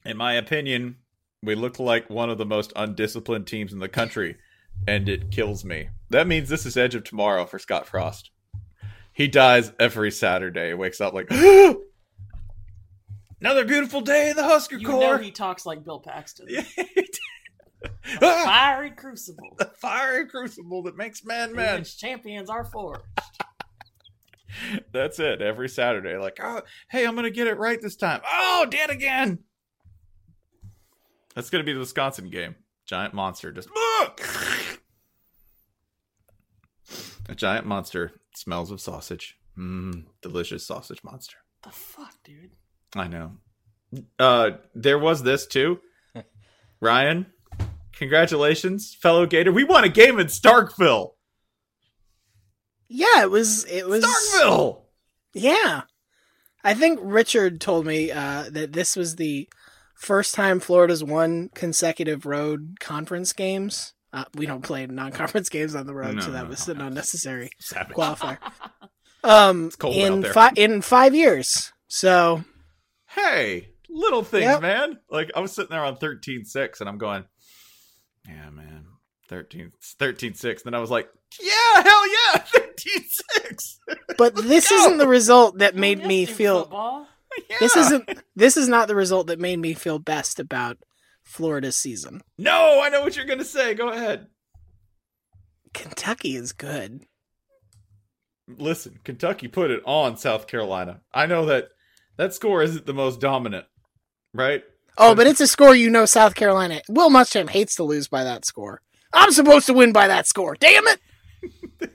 [0.04, 0.96] In my opinion,
[1.42, 4.36] we look like one of the most undisciplined teams in the country,
[4.86, 5.88] and it kills me.
[6.10, 8.30] That means this is Edge of Tomorrow for Scott Frost.
[9.12, 10.74] He dies every Saturday.
[10.74, 11.30] Wakes up like
[13.40, 15.00] another beautiful day in the Husker You Corps.
[15.00, 16.48] know he talks like Bill Paxton.
[17.82, 17.88] Yeah.
[18.20, 18.44] Ah!
[18.44, 19.54] Fiery crucible.
[19.58, 21.78] the fiery crucible that makes in men.
[21.78, 23.02] which champions are forged.
[24.92, 25.40] That's it.
[25.40, 28.20] Every Saturday, like, oh, hey, I'm gonna get it right this time.
[28.30, 29.38] Oh, dead again.
[31.34, 32.56] That's gonna be the Wisconsin game.
[32.84, 33.68] Giant monster just.
[37.28, 39.36] A giant monster smells of sausage.
[39.56, 41.36] Mmm, delicious sausage monster.
[41.62, 42.50] The fuck, dude?
[42.96, 43.32] I know.
[44.18, 45.80] Uh, there was this too.
[46.80, 47.26] Ryan,
[47.92, 49.52] congratulations, fellow Gator.
[49.52, 51.12] We won a game in Starkville.
[52.88, 53.64] Yeah, it was.
[53.66, 54.04] It was.
[54.04, 54.82] Starkville.
[55.34, 55.82] Yeah,
[56.64, 59.48] I think Richard told me uh, that this was the
[59.94, 63.94] first time Florida's won consecutive road conference games.
[64.12, 66.74] Uh, we don't play non-conference games on the road, No, so that no, was no.
[66.74, 67.94] an unnecessary Savage.
[67.96, 68.38] qualifier.
[69.22, 70.32] Um, cold in out there.
[70.32, 71.74] five in five years.
[71.88, 72.42] So
[73.14, 74.62] Hey, little things, Yep.
[74.62, 74.98] man.
[75.10, 77.24] Like I was sitting there on 13-6 and I'm going,
[78.26, 78.86] yeah, man,
[79.28, 80.62] 13 13-6.
[80.62, 81.08] Then I was like,
[81.40, 82.44] yeah, hell yeah,
[83.48, 83.78] 13-6.
[84.18, 84.76] but this go.
[84.76, 87.06] isn't the result that made me feel football.
[87.60, 90.78] this isn't this is not the result that made me feel best about
[91.22, 92.20] Florida's season.
[92.38, 93.74] No, I know what you're gonna say.
[93.74, 94.26] Go ahead.
[95.74, 97.04] Kentucky is good.
[98.48, 101.00] Listen, Kentucky put it on South Carolina.
[101.14, 101.68] I know that
[102.20, 103.64] that score isn't the most dominant,
[104.34, 104.62] right?
[104.98, 106.82] Oh, but it's a score you know South Carolina.
[106.86, 108.82] Will Muschamp hates to lose by that score.
[109.14, 110.54] I'm supposed to win by that score.
[110.54, 111.90] Damn it!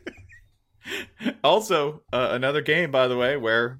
[1.43, 3.79] also, uh, another game, by the way, where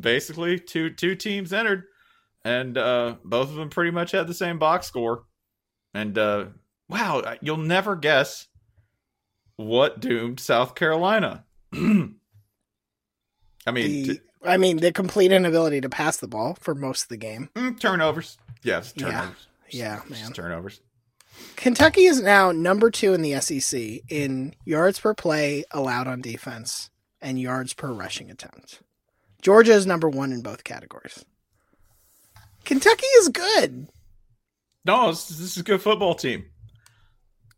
[0.00, 1.84] basically two two teams entered,
[2.46, 5.24] and uh, both of them pretty much had the same box score.
[5.92, 6.46] And uh,
[6.88, 8.46] wow, you'll never guess
[9.56, 11.44] what doomed South Carolina.
[11.74, 11.76] I
[13.70, 17.08] mean, The, t- I mean, the complete inability to pass the ball for most of
[17.08, 17.50] the game.
[17.54, 18.38] mm, turnovers.
[18.62, 19.06] Yes, Yeah.
[19.10, 19.46] turnovers.
[19.70, 20.32] Yeah, Just man.
[20.32, 20.80] turnovers.
[21.56, 26.90] Kentucky is now number two in the SEC in yards per play allowed on defense
[27.20, 28.80] and yards per rushing attempt.
[29.42, 31.24] Georgia is number one in both categories.
[32.64, 33.88] Kentucky is good.
[34.84, 36.46] No, this, this is a good football team.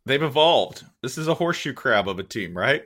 [0.07, 0.85] They've evolved.
[1.03, 2.83] This is a horseshoe crab of a team, right?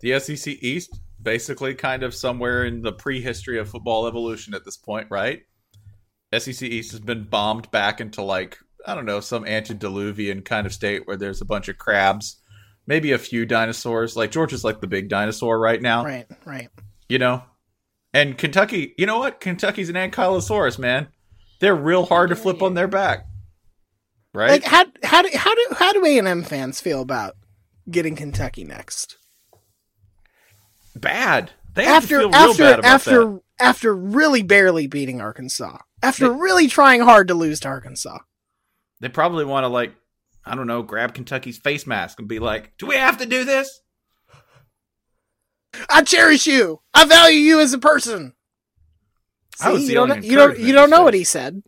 [0.00, 4.76] The SEC East, basically kind of somewhere in the prehistory of football evolution at this
[4.76, 5.42] point, right?
[6.36, 10.72] SEC East has been bombed back into like, I don't know, some antediluvian kind of
[10.72, 12.40] state where there's a bunch of crabs,
[12.86, 14.16] maybe a few dinosaurs.
[14.16, 16.68] Like Georgia's like the big dinosaur right now, Right, right.
[17.08, 17.42] you know?
[18.14, 19.40] And Kentucky, you know what?
[19.40, 21.08] Kentucky's an ankylosaurus, man.
[21.60, 23.26] They're real hard to flip on their back.
[24.34, 24.50] Right?
[24.50, 27.34] Like how how do how do how do A and M fans feel about
[27.90, 29.18] getting Kentucky next?
[30.96, 31.50] Bad.
[31.74, 33.40] They have after to feel real after bad about after that.
[33.58, 35.78] after really barely beating Arkansas.
[36.02, 38.18] After really trying hard to lose to Arkansas.
[39.00, 39.94] They probably want to like,
[40.44, 43.44] I don't know, grab Kentucky's face mask and be like, "Do we have to do
[43.44, 43.80] this?"
[45.88, 46.82] I cherish you.
[46.92, 48.34] I value you as a person.
[49.60, 51.62] I was See, you don't you don't you don't know what he said.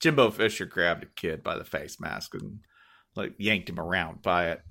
[0.00, 2.60] Jimbo Fisher grabbed a kid by the face mask and
[3.14, 4.62] like yanked him around by it.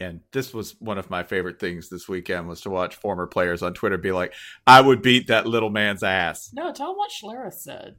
[0.00, 3.62] And this was one of my favorite things this weekend was to watch former players
[3.62, 4.32] on Twitter be like,
[4.66, 7.96] "I would beat that little man's ass." No, tell him what Schlereth said.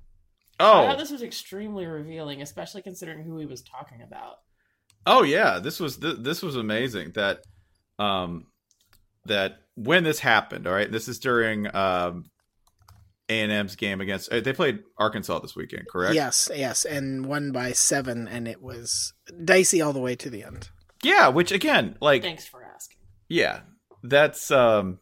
[0.60, 4.38] I Oh, thought this was extremely revealing, especially considering who he was talking about.
[5.06, 7.44] Oh yeah, this was th- this was amazing that
[8.00, 8.48] um
[9.26, 10.92] that when this happened, all right?
[10.92, 12.26] This is during um
[13.30, 16.16] A&M's game against uh, they played Arkansas this weekend, correct?
[16.16, 19.14] Yes, yes, and won by seven, and it was
[19.46, 20.70] dicey all the way to the end.
[21.04, 22.98] Yeah, which again, like Thanks for asking.
[23.30, 23.62] yeah,
[24.04, 25.00] that's um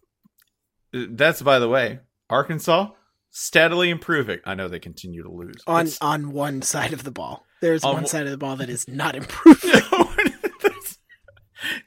[0.94, 2.90] that's by the way, Arkansas
[3.32, 4.40] steadily improving.
[4.46, 5.62] I know they continue to lose.
[5.68, 8.38] On It's- on one side of the ball, there's On one wh- side of the
[8.38, 9.82] ball that is not improving.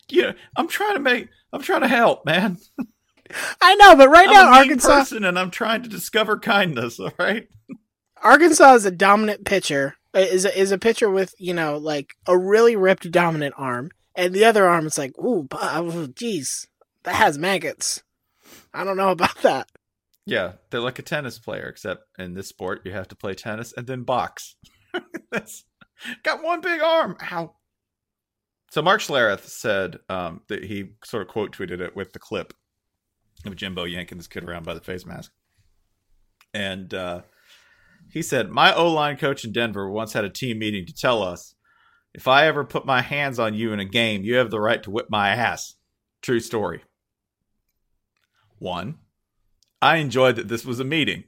[0.08, 2.58] yeah, I'm trying to make I'm trying to help, man.
[3.62, 7.00] I know, but right I'm now a Arkansas person and I'm trying to discover kindness,
[7.00, 7.48] all right?
[8.22, 9.96] Arkansas is a dominant pitcher.
[10.14, 13.90] uh, Is a, is a pitcher with you know like a really ripped dominant arm,
[14.14, 16.66] and the other arm is like, ooh, bu- oh, jeez,
[17.04, 18.02] that has maggots.
[18.72, 19.68] I don't know about that.
[20.24, 23.72] Yeah, they're like a tennis player, except in this sport you have to play tennis
[23.76, 24.54] and then box.
[25.32, 25.64] That's
[26.22, 27.16] got one big arm.
[27.32, 27.54] Ow.
[28.70, 32.54] So Mark Schlereth said um, that he sort of quote tweeted it with the clip
[33.44, 35.32] of Jimbo yanking this kid around by the face mask,
[36.54, 37.22] and uh,
[38.12, 41.22] he said, "My O line coach in Denver once had a team meeting to tell
[41.22, 41.54] us."
[42.14, 44.82] If I ever put my hands on you in a game, you have the right
[44.82, 45.76] to whip my ass.
[46.20, 46.82] True story.
[48.58, 48.98] One,
[49.80, 51.24] I enjoyed that this was a meeting.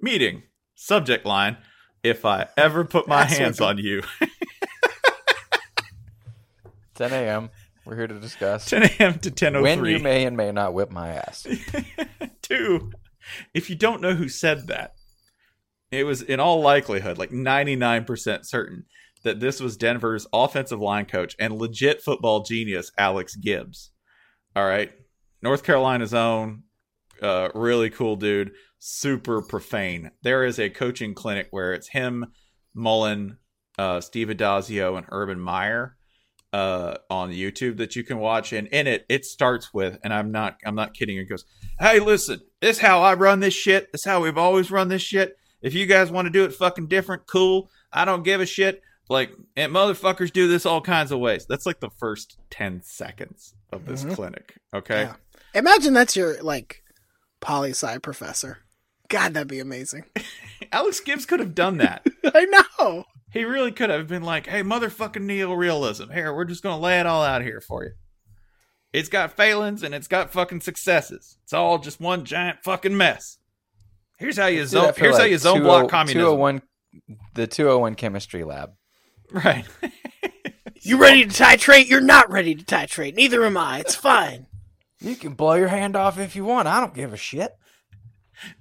[0.00, 0.42] Meeting.
[0.74, 1.56] Subject line.
[2.02, 4.02] If I ever put my hands on you.
[6.94, 7.50] 10 a.m.
[7.84, 9.18] We're here to discuss 10 a.m.
[9.20, 9.62] to 10.03.
[9.62, 11.46] when you may and may not whip my ass.
[12.42, 12.92] Two,
[13.52, 14.94] if you don't know who said that,
[15.90, 18.84] it was in all likelihood, like 99% certain,
[19.24, 23.90] that this was Denver's offensive line coach and legit football genius, Alex Gibbs.
[24.54, 24.92] All right.
[25.42, 26.62] North Carolina's own,
[27.20, 30.10] uh, really cool dude, super profane.
[30.22, 32.26] There is a coaching clinic where it's him,
[32.74, 33.38] Mullen,
[33.78, 35.96] uh, Steve Addazio, and Urban Meyer
[36.52, 38.52] uh, on YouTube that you can watch.
[38.52, 41.18] And in it, it starts with, and I'm not, I'm not kidding.
[41.18, 41.44] It goes,
[41.80, 43.90] "Hey, listen, this is how I run this shit.
[43.90, 45.36] This is how we've always run this shit.
[45.62, 47.70] If you guys want to do it fucking different, cool.
[47.92, 48.82] I don't give a shit.
[49.08, 51.44] Like, and motherfuckers do this all kinds of ways.
[51.46, 54.14] That's like the first ten seconds of this Mhm.
[54.14, 54.54] clinic.
[54.74, 55.02] Okay.
[55.02, 55.14] Yeah.
[55.54, 56.82] Imagine that's your like
[57.40, 58.58] poli sci professor.
[59.08, 60.04] God, that'd be amazing.
[60.72, 62.06] Alex Gibbs could have done that.
[62.34, 62.46] I
[62.78, 63.04] know.
[63.30, 66.12] He really could have been like, "Hey, motherfucking neorealism.
[66.14, 67.90] Here, we're just gonna lay it all out here for you.
[68.92, 71.36] It's got failings and it's got fucking successes.
[71.42, 73.38] It's all just one giant fucking mess.
[74.16, 74.86] Here's how you zone.
[74.86, 76.20] I feel Here's how you zone block communism.
[76.20, 76.62] 201
[77.34, 78.70] the 201 chemistry lab.
[79.34, 79.66] Right.
[80.86, 81.88] You ready to titrate?
[81.88, 83.14] You're not ready to titrate.
[83.14, 83.78] Neither am I.
[83.78, 84.46] It's fine.
[85.00, 86.68] You can blow your hand off if you want.
[86.68, 87.56] I don't give a shit.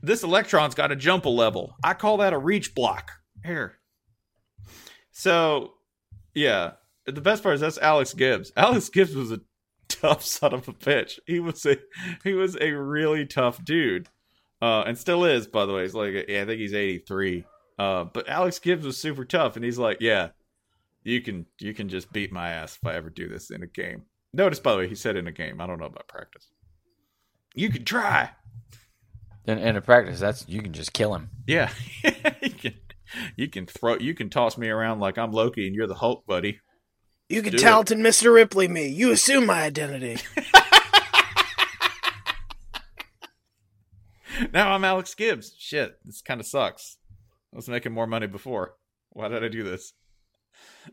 [0.01, 1.75] This electron's got a jump a level.
[1.83, 3.11] I call that a reach block.
[3.43, 3.77] Here.
[5.11, 5.73] So,
[6.33, 6.75] yeah.
[7.05, 8.53] The best part is that's Alex Gibbs.
[8.57, 9.41] Alex Gibbs was a
[9.89, 11.19] tough son of a bitch.
[11.27, 11.75] He was a
[12.23, 14.07] he was a really tough dude.
[14.61, 15.81] Uh, and still is, by the way.
[15.81, 17.43] He's like, yeah, I think he's 83.
[17.77, 20.29] Uh, but Alex Gibbs was super tough, and he's like, yeah,
[21.03, 23.67] you can you can just beat my ass if I ever do this in a
[23.67, 24.03] game.
[24.33, 25.61] Notice, by the way, he said in a game.
[25.61, 26.51] I don't know about practice.
[27.53, 28.31] You can try.
[29.45, 31.29] In, in a practice, that's you can just kill him.
[31.47, 31.69] Yeah,
[32.41, 32.73] you can
[33.35, 36.25] you can throw you can toss me around like I'm Loki and you're the Hulk,
[36.25, 36.59] buddy.
[37.29, 37.61] You can Do it.
[37.61, 38.33] Mr.
[38.33, 38.87] Ripley me.
[38.87, 40.17] You assume my identity.
[44.51, 45.55] Now I'm Alex Gibbs.
[45.57, 46.97] Shit, this kind of sucks.
[47.53, 48.75] I was making more money before.
[49.11, 49.93] Why did I do this?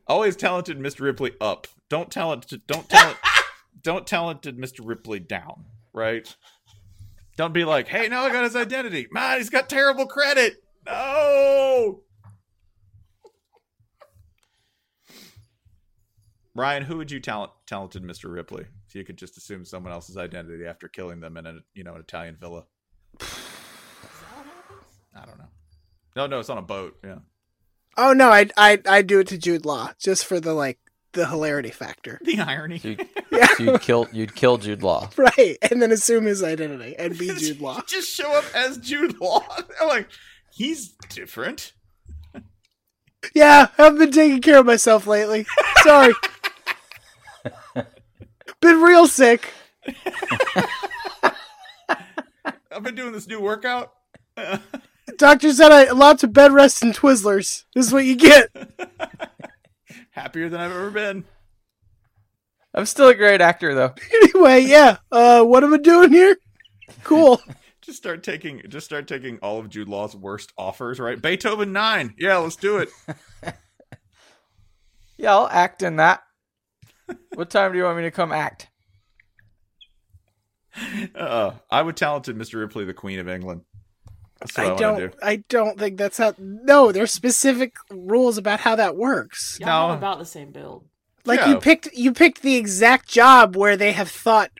[0.06, 1.00] Always talented Mr.
[1.00, 1.66] Ripley up.
[1.88, 3.18] Don't talented don't talent
[3.82, 4.80] don't talented Mr.
[4.82, 6.34] Ripley down, right?
[7.36, 9.08] Don't be like, hey, now I got his identity.
[9.10, 10.62] Man, he's got terrible credit.
[10.86, 12.02] No.
[16.54, 18.30] Ryan, who would you talent talented Mr.
[18.30, 21.84] Ripley if you could just assume someone else's identity after killing them in a you
[21.84, 22.64] know an Italian villa?
[23.20, 23.24] I
[25.24, 25.48] don't know.
[26.16, 26.98] No, no, it's on a boat.
[27.04, 27.18] Yeah.
[27.96, 30.78] Oh no, I I I do it to Jude Law just for the like
[31.12, 32.20] the hilarity factor.
[32.24, 32.78] The irony.
[32.78, 32.96] So, you,
[33.32, 33.46] Yeah.
[33.56, 35.10] so you'd kill you'd kill Jude Law.
[35.16, 37.80] Right, and then assume his identity and be Jude Law.
[37.86, 39.44] just show up as Jude Law.
[39.80, 40.08] I'm like,
[40.52, 41.72] he's different.
[43.34, 45.46] Yeah, I've been taking care of myself lately.
[45.82, 46.14] Sorry.
[48.60, 49.52] been real sick.
[52.72, 53.92] I've been doing this new workout.
[55.18, 57.64] Doctor said I lots of bed rest and Twizzlers.
[57.74, 58.48] This is what you get.
[60.10, 61.24] Happier than I've ever been.
[62.74, 63.94] I'm still a great actor though.
[64.22, 64.98] Anyway, yeah.
[65.10, 66.36] Uh, what am I doing here?
[67.04, 67.40] Cool.
[67.82, 71.20] Just start taking just start taking all of Jude Law's worst offers, right?
[71.20, 72.14] Beethoven nine.
[72.18, 72.90] Yeah, let's do it.
[75.20, 76.22] Yeah, I'll act in that.
[77.34, 78.68] What time do you want me to come act?
[81.14, 82.58] Uh, I would talented Mr.
[82.58, 83.62] Ripley, the Queen of England.
[84.40, 84.98] That's what I, I don't.
[84.98, 85.10] do.
[85.22, 86.34] I don't think that's how.
[86.38, 89.58] No, there's specific rules about how that works.
[89.60, 89.92] Y'all No.
[89.94, 90.86] have about the same build.
[91.26, 91.50] Like Yeah.
[91.50, 94.50] you picked, you picked the exact job where they have thought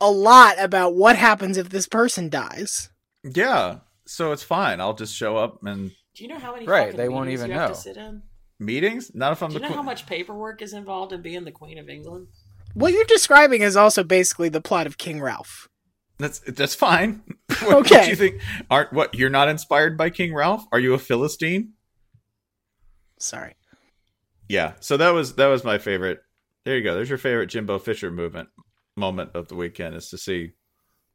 [0.00, 2.88] a lot about what happens if this person dies.
[3.22, 4.80] Yeah, so it's fine.
[4.80, 7.50] I'll just show up and Do you know how many Right, they won't meetings even
[7.52, 7.74] you have know.
[7.74, 8.22] to sit in?
[8.58, 9.10] meetings.
[9.14, 11.52] Not if I'm Do the you know how much paperwork is involved in being the
[11.52, 12.28] Queen of England?
[12.74, 15.68] What you're describing is also basically the plot of King Ralph.
[16.20, 17.22] That's that's fine.
[17.48, 18.04] what, what Okay.
[18.04, 18.40] do you think?
[18.70, 19.14] Aren't what?
[19.14, 20.64] You're not inspired by King Ralph?
[20.70, 21.72] Are you a Philistine?
[23.18, 23.54] Sorry.
[24.48, 24.74] Yeah.
[24.80, 26.20] So that was that was my favorite.
[26.64, 26.94] There you go.
[26.94, 28.48] There's your favorite Jimbo Fisher movement
[28.96, 30.52] moment of the weekend is to see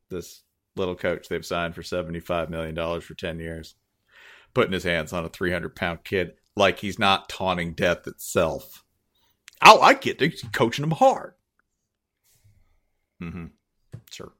[0.10, 0.42] this
[0.76, 3.76] little coach they've signed for seventy five million dollars for ten years,
[4.54, 8.84] putting his hands on a three hundred pound kid like he's not taunting death itself.
[9.62, 10.20] I like it.
[10.20, 11.34] He's coaching him hard.
[13.22, 13.46] Mm-hmm.
[14.12, 14.34] Sure.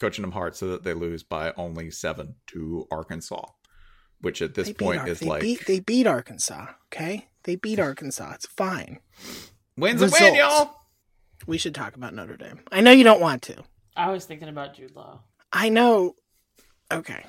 [0.00, 3.44] Coaching them hard so that they lose by only seven to Arkansas,
[4.20, 6.68] which at this They point Ar- is they like beat, they beat Arkansas.
[6.86, 8.32] Okay, they beat Arkansas.
[8.34, 9.00] It's fine.
[9.76, 10.74] wins a win, y'all.
[11.46, 12.60] We should talk about Notre Dame.
[12.72, 13.62] I know you don't want to.
[13.96, 15.20] I was thinking about Jude Law.
[15.52, 16.14] I know.
[16.92, 17.24] Okay.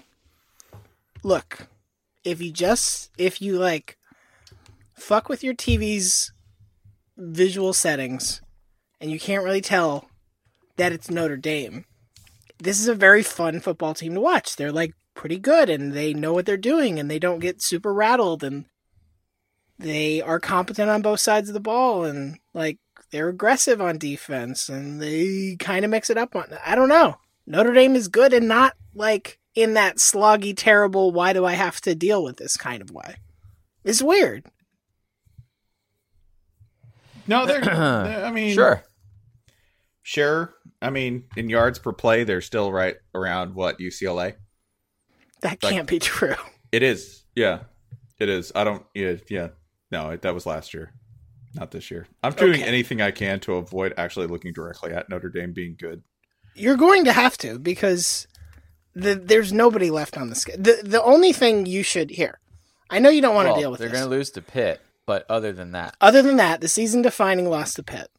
[1.23, 1.67] Look,
[2.23, 3.97] if you just if you like
[4.95, 6.31] fuck with your TV's
[7.17, 8.41] visual settings
[8.99, 10.09] and you can't really tell
[10.77, 11.85] that it's Notre Dame,
[12.61, 14.55] this is a very fun football team to watch.
[14.55, 17.93] They're like pretty good and they know what they're doing and they don't get super
[17.93, 18.65] rattled and
[19.77, 22.77] they are competent on both sides of the ball and like
[23.11, 27.17] they're aggressive on defense and they kind of mix it up on I don't know.
[27.47, 31.81] Notre Dame is good and not like in that sloggy terrible why do I have
[31.81, 33.15] to deal with this kind of way.
[33.83, 34.45] It's weird.
[37.27, 37.61] No, they're.
[37.61, 37.73] they're-
[38.25, 38.83] I mean, Sure.
[40.03, 40.53] sure.
[40.81, 44.35] I mean, in yards per play, they're still right around what UCLA.
[45.41, 46.35] That Like- can't be true.
[46.71, 47.23] It is.
[47.35, 47.59] Yeah,
[48.19, 48.51] it is.
[48.55, 48.85] I don't.
[48.93, 49.49] Yeah, yeah.
[49.91, 50.93] No, that was last year,
[51.53, 52.07] not this year.
[52.23, 52.63] I'm doing Okay.
[52.63, 56.03] anything I can to avoid actually looking directly at Notre Dame being good.
[56.55, 58.27] You're going to have to because
[58.93, 60.63] the, there's nobody left on the schedule.
[60.63, 62.39] The the only thing you should hear.
[62.89, 65.25] I know you don't want to deal with they're going to lose to Pitt, but
[65.29, 68.09] other than that, Other than that, the season defining loss to Pitt.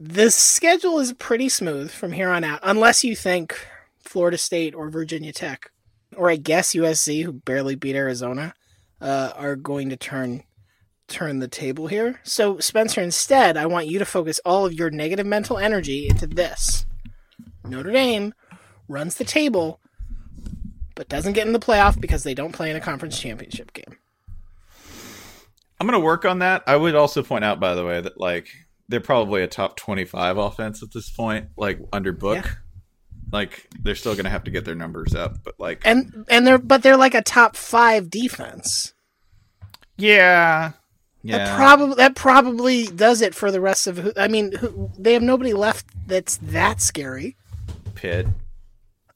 [0.00, 3.58] The schedule is pretty smooth from here on out, unless you think
[3.98, 5.72] Florida State or Virginia Tech,
[6.16, 8.54] or I guess USC, who barely beat Arizona,
[9.00, 10.44] uh, are going to turn
[11.08, 12.20] turn the table here.
[12.22, 16.26] So, Spencer, instead, I want you to focus all of your negative mental energy into
[16.26, 16.86] this.
[17.64, 18.34] Notre Dame
[18.88, 19.80] runs the table,
[20.94, 23.96] but doesn't get in the playoff because they don't play in a conference championship game.
[25.80, 26.62] I'm gonna work on that.
[26.68, 28.48] I would also point out, by the way, that like
[28.88, 32.44] they're probably a top 25 offense at this point, like under Book.
[32.44, 32.50] Yeah.
[33.30, 36.56] Like they're still gonna have to get their numbers up, but like And and they're
[36.58, 38.94] but they're like a top five defense.
[39.96, 40.72] yeah,
[41.22, 43.98] yeah, That probably that probably does it for the rest of.
[43.98, 47.36] who- I mean, who, they have nobody left that's that scary.
[47.94, 48.26] Pitt.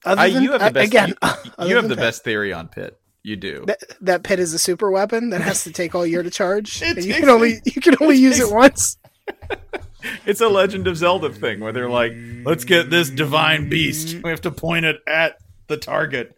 [0.04, 0.86] Other I, than- you have the uh, best.
[0.88, 1.14] again.
[1.60, 1.98] you, you have the Pitt.
[2.02, 2.98] best theory on Pitt.
[3.22, 3.64] You do.
[3.68, 6.82] That, that Pitt is a super weapon that has to take all year to charge.
[6.82, 8.96] It and you can only you can only it use takes- it once.
[10.26, 12.12] It's a Legend of Zelda thing where they're like,
[12.44, 14.16] let's get this divine beast.
[14.22, 15.36] We have to point it at
[15.68, 16.36] the target.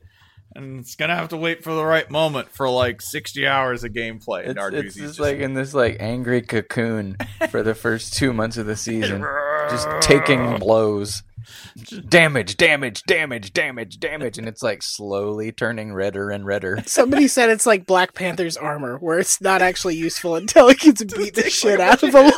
[0.55, 3.93] And it's gonna have to wait for the right moment for like sixty hours of
[3.93, 4.47] gameplay.
[4.47, 7.16] It's, it's just just like in this like angry cocoon
[7.51, 9.24] for the first two months of the season,
[9.68, 11.24] just taking blows,
[12.09, 16.82] damage, damage, damage, damage, damage, and it's like slowly turning redder and redder.
[16.86, 21.03] Somebody said it's like Black Panther's armor, where it's not actually useful until it gets
[21.05, 22.32] beat the shit out of him.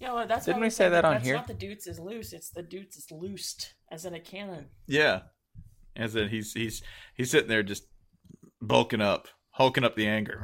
[0.00, 0.28] You know what?
[0.28, 1.36] That's Didn't why we say said that on that's here?
[1.36, 2.32] not the dudes is loose.
[2.32, 4.66] It's the dudes is loosed, as in a cannon.
[4.86, 5.20] Yeah.
[5.96, 6.82] As in he's he's
[7.14, 7.84] he's sitting there just
[8.60, 10.38] bulking up, hulking up the anger.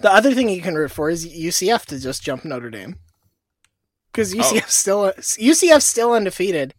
[0.00, 2.96] The other thing you can root for is UCF to just jump Notre Dame,
[4.18, 4.68] because UCF Oh.
[4.68, 6.74] still UCF still undefeated,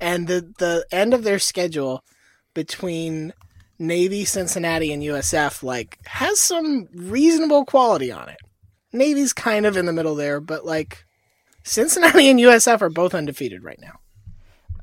[0.00, 2.04] and the the end of their schedule
[2.54, 3.32] between
[3.80, 8.36] Navy, Cincinnati, and USF like has some reasonable quality on it.
[8.92, 11.04] Navy's kind of in the middle there, but like
[11.64, 13.98] Cincinnati and USF are both undefeated right now.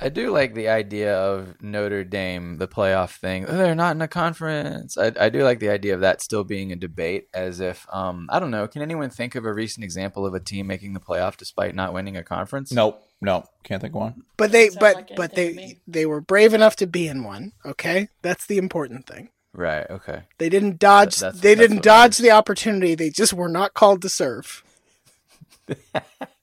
[0.01, 3.45] I do like the idea of Notre Dame, the playoff thing.
[3.47, 4.97] Oh, they're not in a conference.
[4.97, 8.27] I, I do like the idea of that still being a debate, as if um,
[8.31, 8.67] I don't know.
[8.67, 11.93] Can anyone think of a recent example of a team making the playoff despite not
[11.93, 12.71] winning a conference?
[12.71, 14.23] Nope, no, can't think of one.
[14.37, 17.51] But they Sounds but like but they they were brave enough to be in one.
[17.63, 19.29] Okay, that's the important thing.
[19.53, 19.85] Right.
[19.89, 20.21] Okay.
[20.37, 21.17] They didn't dodge.
[21.17, 22.17] That- that's- they that's didn't what dodge matters.
[22.19, 22.95] the opportunity.
[22.95, 24.63] They just were not called to serve.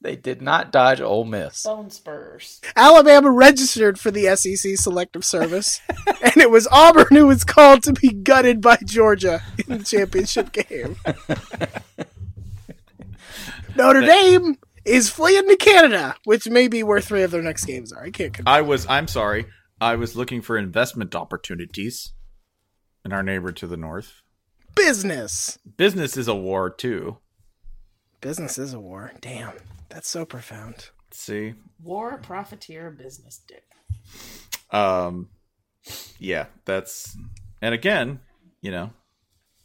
[0.01, 1.65] They did not dodge Ole Miss.
[1.65, 2.61] Bone spurs.
[2.77, 5.81] Alabama registered for the SEC Selective Service,
[6.23, 10.53] and it was Auburn who was called to be gutted by Georgia in the championship
[10.53, 10.97] game.
[13.77, 17.93] Notre Dame is fleeing to Canada, which may be where three of their next games
[17.93, 18.05] are.
[18.05, 18.33] I can't.
[18.33, 18.55] Confirm.
[18.55, 19.47] I was I'm sorry.
[19.81, 22.13] I was looking for investment opportunities
[23.05, 24.23] in our neighbor to the north.
[24.75, 25.59] Business.
[25.77, 27.19] Business is a war too.
[28.21, 29.13] Business is a war.
[29.21, 29.53] Damn,
[29.89, 30.91] that's so profound.
[31.11, 31.55] See?
[31.83, 33.65] War, profiteer, business dick.
[34.71, 35.29] Um
[36.19, 37.17] yeah, that's
[37.63, 38.21] and again,
[38.61, 38.91] you know,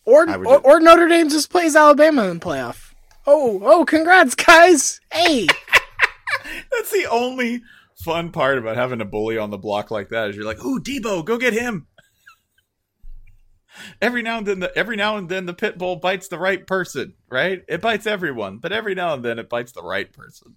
[0.05, 2.93] Or or, do- or Notre Dame just plays Alabama in the playoff.
[3.25, 4.99] Oh, oh, congrats, guys!
[5.11, 5.47] Hey,
[6.71, 7.61] that's the only
[8.03, 10.79] fun part about having a bully on the block like that is you're like, "Ooh,
[10.81, 11.87] Debo, go get him."
[14.01, 16.65] Every now and then, the, every now and then, the pit bull bites the right
[16.65, 17.63] person, right?
[17.67, 20.55] It bites everyone, but every now and then, it bites the right person.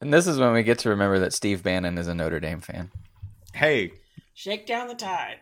[0.00, 2.60] And this is when we get to remember that Steve Bannon is a Notre Dame
[2.60, 2.90] fan.
[3.54, 3.92] Hey,
[4.34, 5.36] Shake down the tide.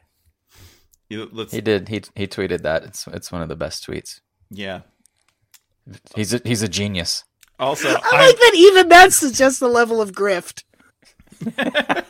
[1.09, 1.89] you, let's He did.
[1.89, 2.83] He he tweeted that.
[2.85, 4.21] It's it's one of the best tweets.
[4.51, 4.81] yeah.
[6.15, 7.25] He's a, he's a genius.
[7.59, 8.53] Also, I I, like that.
[8.55, 10.63] Even that suggests the level of grift.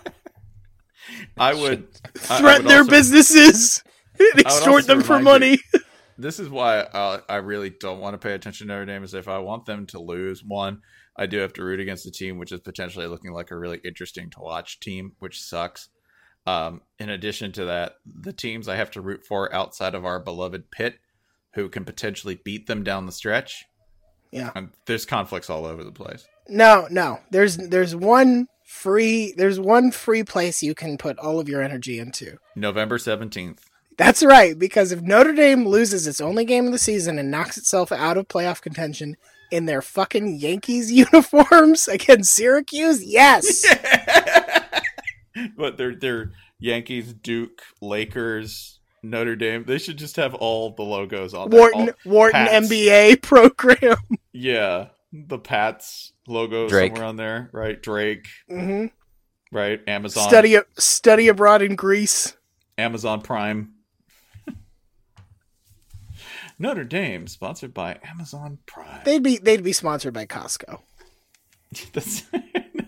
[1.39, 1.87] I would
[2.29, 3.83] I- I Threaten would their also- businesses,
[4.19, 5.59] and extort them for money.
[6.19, 9.03] This is why uh, I really don't want to pay attention to Notre Dame.
[9.03, 10.83] Is if I want them to lose, one,
[11.17, 13.81] I do have to root against the team, which is potentially looking like a really
[13.85, 15.89] interesting to watch team, which sucks.
[16.47, 20.21] Um, in addition to that, the teams I have to root for outside of our
[20.21, 20.99] beloved Pitt,
[21.55, 23.65] who can potentially beat them down the stretch.
[24.31, 24.51] Yeah.
[24.55, 26.27] And there's conflicts all over the place.
[26.49, 27.21] No, no.
[27.31, 31.99] There's there's one free there's one free place you can put all of your energy
[31.99, 32.39] into.
[32.57, 33.69] November seventeenth.
[33.99, 37.57] That's right, because if Notre Dame loses its only game of the season and knocks
[37.59, 39.17] itself out of playoff contention
[39.51, 43.65] in their fucking Yankees uniforms against Syracuse, yes.
[45.57, 49.65] but they're they're Yankees, Duke, Lakers, Notre Dame.
[49.65, 51.61] They should just have all the logos on there.
[51.61, 52.69] Wharton All- Wharton Pats.
[52.69, 53.97] MBA program.
[54.33, 56.93] Yeah, the Pats logo Drake.
[56.93, 57.81] somewhere on there, right?
[57.83, 58.87] Drake, Mm-hmm.
[59.57, 59.81] right?
[59.87, 62.37] Amazon, Study study abroad in Greece.
[62.79, 63.75] Amazon Prime.
[66.59, 69.01] Notre Dame, sponsored by Amazon Prime.
[69.05, 70.81] They'd be they'd be sponsored by Costco.
[71.93, 72.25] That's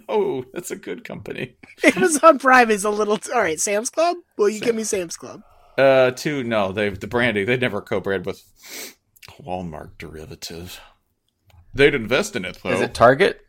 [0.08, 1.56] no, that's a good company.
[1.96, 3.58] Amazon Prime is a little all right.
[3.58, 4.16] Sam's Club.
[4.36, 5.42] Will you give me Sam's Club?
[5.78, 7.46] Uh, two, no, they've the branding.
[7.46, 8.42] They never co-brand with
[9.40, 10.80] Walmart derivative.
[11.72, 12.70] They'd invest in it though.
[12.70, 13.40] Is it Target?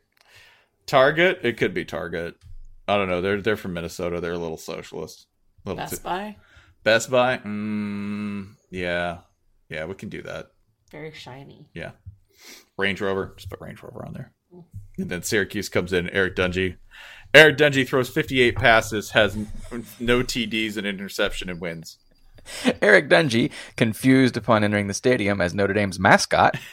[0.87, 1.39] Target?
[1.43, 2.35] It could be Target.
[2.87, 3.21] I don't know.
[3.21, 4.21] They're they're from Minnesota.
[4.21, 5.27] They're a little socialist.
[5.65, 6.35] Little Best too- Buy,
[6.83, 7.37] Best Buy?
[7.39, 9.17] Mm, yeah.
[9.69, 10.47] Yeah, we can do that.
[10.91, 11.67] very shiny.
[11.73, 11.91] Yeah.
[12.77, 13.33] Range Rover.
[13.37, 14.31] Just put Range Rover on there.
[14.97, 16.09] And then Syracuse comes in.
[16.09, 16.77] Eric Dungey.
[17.33, 19.35] Eric Dungey throws 58 passes, has
[19.99, 21.97] no TDs and interception, and wins.
[22.81, 26.55] Eric Dungey, confused upon entering the stadium as Notre Dame's mascot.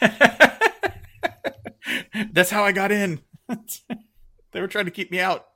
[2.31, 3.19] That's how I got in.
[4.51, 5.47] they were trying to keep me out.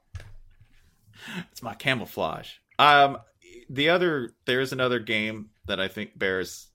[1.51, 2.53] It's my camouflage.
[2.79, 3.17] Um,
[3.69, 6.67] the other there's another game that I think bears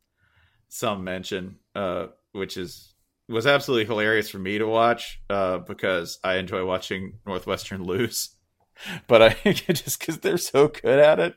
[0.72, 2.94] some mention, uh, which is
[3.28, 8.30] was absolutely hilarious for me to watch, uh, because I enjoy watching Northwestern lose.
[9.06, 11.36] But I just because they're so good at it.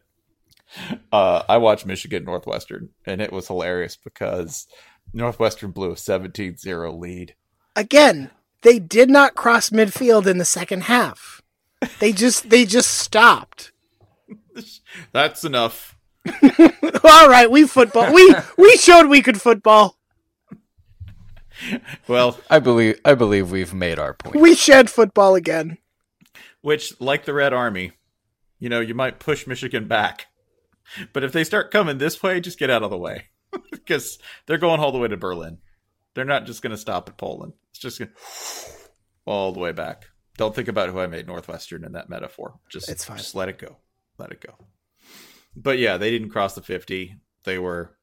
[1.11, 4.65] Uh, I watched Michigan Northwestern, and it was hilarious because
[5.13, 7.35] Northwestern blew a 17-0 lead.
[7.75, 8.31] Again,
[8.63, 11.43] they did not cross midfield in the second half.
[11.99, 13.73] They just they just stopped.
[15.11, 15.94] That's enough.
[17.03, 18.13] All right, we football.
[18.13, 19.97] We we showed we could football.
[22.07, 24.35] Well, I believe I believe we've made our point.
[24.35, 25.77] We shed football again.
[26.61, 27.91] which, like the Red Army,
[28.59, 30.27] you know, you might push Michigan back.
[31.13, 33.27] But if they start coming this way, just get out of the way.
[33.71, 35.59] because they're going all the way to Berlin.
[36.13, 37.53] They're not just going to stop at Poland.
[37.71, 38.11] It's just going
[39.25, 40.05] all the way back.
[40.37, 42.59] Don't think about who I made Northwestern in that metaphor.
[42.69, 43.17] Just, It's fine.
[43.17, 43.77] just let it go.
[44.17, 44.55] Let it go.
[45.55, 47.15] But yeah, they didn't cross the 50.
[47.43, 47.95] They were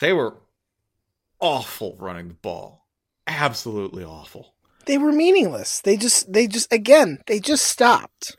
[0.00, 0.38] they were
[1.40, 2.86] awful running the ball.
[3.26, 4.54] Absolutely awful.
[4.86, 5.80] They were meaningless.
[5.80, 8.36] They just they just again they just stopped.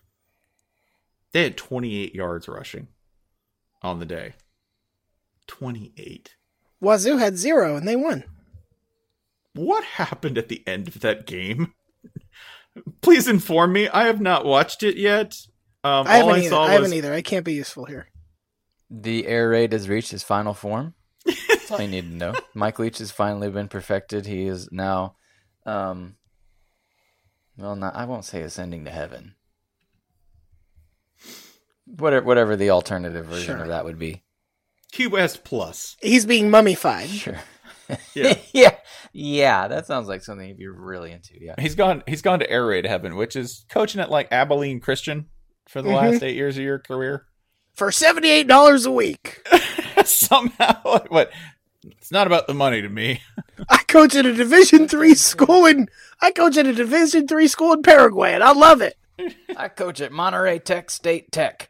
[1.33, 2.88] They had 28 yards rushing
[3.81, 4.33] on the day.
[5.47, 6.35] 28.
[6.79, 8.23] Wazoo had zero and they won.
[9.53, 11.73] What happened at the end of that game?
[13.01, 13.89] Please inform me.
[13.89, 15.35] I have not watched it yet.
[15.83, 16.55] Um, I haven't I either.
[16.55, 17.13] I haven't was either.
[17.13, 18.07] I can't be useful here.
[18.89, 20.93] The air raid has reached its final form.
[21.25, 22.33] That's all you need to know.
[22.53, 24.25] Mike Leach has finally been perfected.
[24.25, 25.17] He is now,
[25.65, 26.15] um,
[27.57, 29.35] well, not I won't say ascending to heaven.
[31.85, 33.61] Whatever, whatever the alternative version Sure.
[33.63, 34.23] of that would be.
[34.91, 35.95] Key West Plus.
[36.01, 37.09] He's being mummified.
[37.09, 37.39] Sure.
[38.13, 38.38] Yeah.
[38.53, 38.75] yeah,
[39.13, 39.67] yeah.
[39.67, 41.33] That sounds like something you'd be really into.
[41.39, 41.55] Yeah.
[41.59, 45.27] He's gone he's gone to air raid heaven, which is coaching at like Abilene Christian
[45.69, 45.95] for the Mhm.
[46.11, 47.25] last 8 years of your career.
[47.78, 49.47] For seventy eight dollars a week.
[50.03, 51.32] Somehow but
[51.84, 53.21] it's not about the money to me.
[53.69, 55.88] I coach at a Division three school in
[56.19, 58.97] I coach at a Division three school in Paraguay and I love it.
[59.55, 61.69] I coach at Monterey Tech State Tech.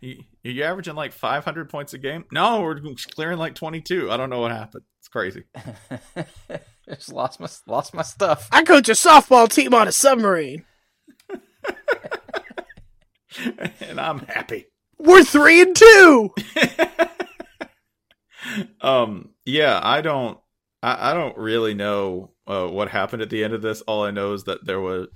[0.00, 2.24] You, you averaging like 500 points a game?
[2.32, 2.80] No, we're
[3.14, 4.10] clearing like 22.
[4.10, 4.82] I don't know what happened.
[4.98, 5.44] It's crazy.
[5.54, 8.48] I just lost my lost my stuff.
[8.50, 10.64] I coach a softball team on a submarine.
[13.80, 14.66] and I'm happy.
[14.98, 16.34] We're three and two.
[18.80, 20.38] Um, yeah, I don't,
[20.82, 23.82] I, I don't really know uh, what happened at the end of this.
[23.82, 25.08] All I know is that there was,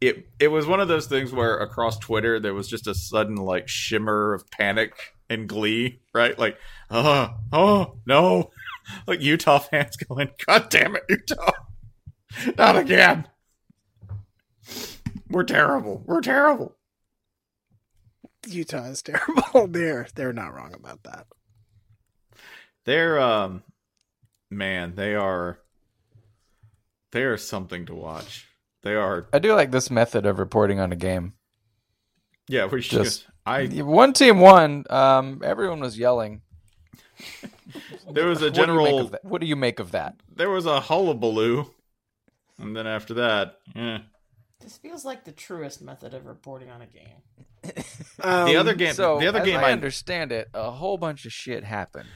[0.00, 3.36] it, it was one of those things where across Twitter there was just a sudden
[3.36, 6.38] like shimmer of panic and glee, right?
[6.38, 6.56] Like,
[6.90, 8.50] oh, oh no,
[9.06, 11.52] like Utah fans going, God damn it, Utah,
[12.56, 13.28] not again.
[15.30, 16.02] We're terrible.
[16.06, 16.77] We're terrible.
[18.46, 19.66] Utah is terrible.
[19.68, 21.26] They're they're not wrong about that.
[22.84, 23.62] They're um
[24.50, 25.58] man, they are
[27.12, 28.46] they are something to watch.
[28.82, 31.34] They are I do like this method of reporting on a game.
[32.48, 34.84] yeah, we should Just I one team won.
[34.90, 36.42] Um, everyone was yelling.
[38.10, 39.10] there was a What do general?
[39.22, 40.14] What do you make of that?
[40.34, 41.66] there was a hullabaloo.
[42.60, 43.98] And then after that, eh.
[44.60, 47.74] This feels like the truest method of reporting on a game.
[48.20, 50.96] Um, the other game So, the other as game I I, understand it, a whole
[50.98, 52.08] bunch of shit happened.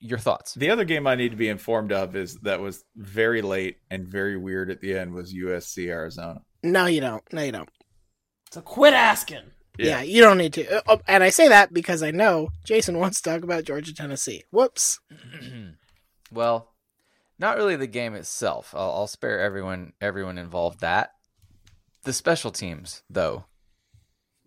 [0.00, 0.54] Your thoughts?
[0.54, 4.06] the other game I need to be informed of is that was very late and
[4.06, 6.42] very weird at the end was USC Arizona.
[6.62, 7.22] No, you don't.
[7.32, 7.68] No, you don't.
[8.50, 9.42] So quit asking.
[9.78, 10.78] Yeah, you don't need to.
[10.78, 13.94] Uh, oh, and I say that because I know Jason wants to talk about Georgia
[13.94, 14.44] Tennessee.
[14.50, 15.00] Whoops.
[16.32, 16.72] well,
[17.38, 18.74] not really the game itself.
[18.76, 21.12] I'll, I'll spare everyone everyone involved that.
[22.04, 23.44] The special teams, though,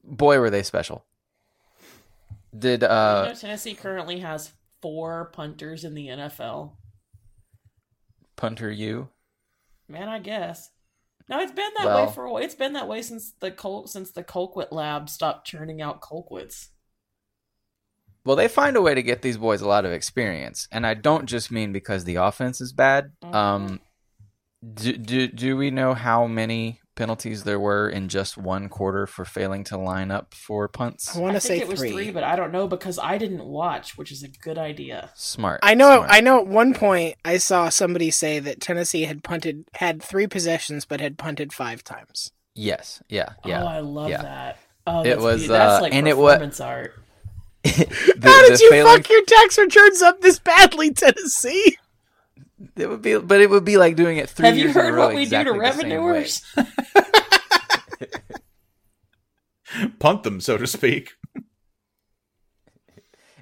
[0.04, 1.06] boy, were they special.
[2.58, 4.52] Did you uh know Tennessee currently has
[4.82, 6.74] four punters in the NFL.
[8.36, 9.10] punter you?
[9.88, 10.70] Man, I guess.
[11.30, 12.44] No, it's been that Well- way for a while.
[12.44, 16.70] It's been that way since the Col- since the Colquitt lab stopped churning out Colquitts.
[18.26, 20.96] Well, they find a way to get these boys a lot of experience, and I
[20.96, 23.12] don't just mean because the offense is bad.
[23.22, 23.80] Um,
[24.74, 29.26] do, do do we know how many penalties there were in just one quarter for
[29.26, 31.16] failing to line up for punts?
[31.16, 31.92] I want to say it was three.
[31.92, 32.12] three.
[32.12, 35.12] but I don't know because I didn't watch, which is a good idea.
[35.16, 35.60] Smart.
[35.64, 35.98] I know.
[35.98, 36.10] smart.
[36.12, 36.40] I know.
[36.40, 41.00] At one point, I saw somebody say that Tennessee had punted, had three possessions, but
[41.02, 42.32] had punted five times.
[42.56, 43.04] Yes.
[43.10, 43.34] Yeah.
[43.44, 43.64] Yeah.
[43.64, 44.22] Oh, I love yeah.
[44.22, 44.60] that.
[44.88, 45.54] Oh, It was, beautiful.
[45.58, 46.94] that's uh, like and it was art.
[47.64, 51.78] The- How did you failing- fuck your tax returns up this badly, Tennessee?
[52.78, 54.82] It would be, but it would be like doing it three Have you years in
[54.82, 55.96] a heard row what we exactly do to the same way.
[55.96, 56.44] revenuers?
[60.00, 61.14] Punt them, so to speak.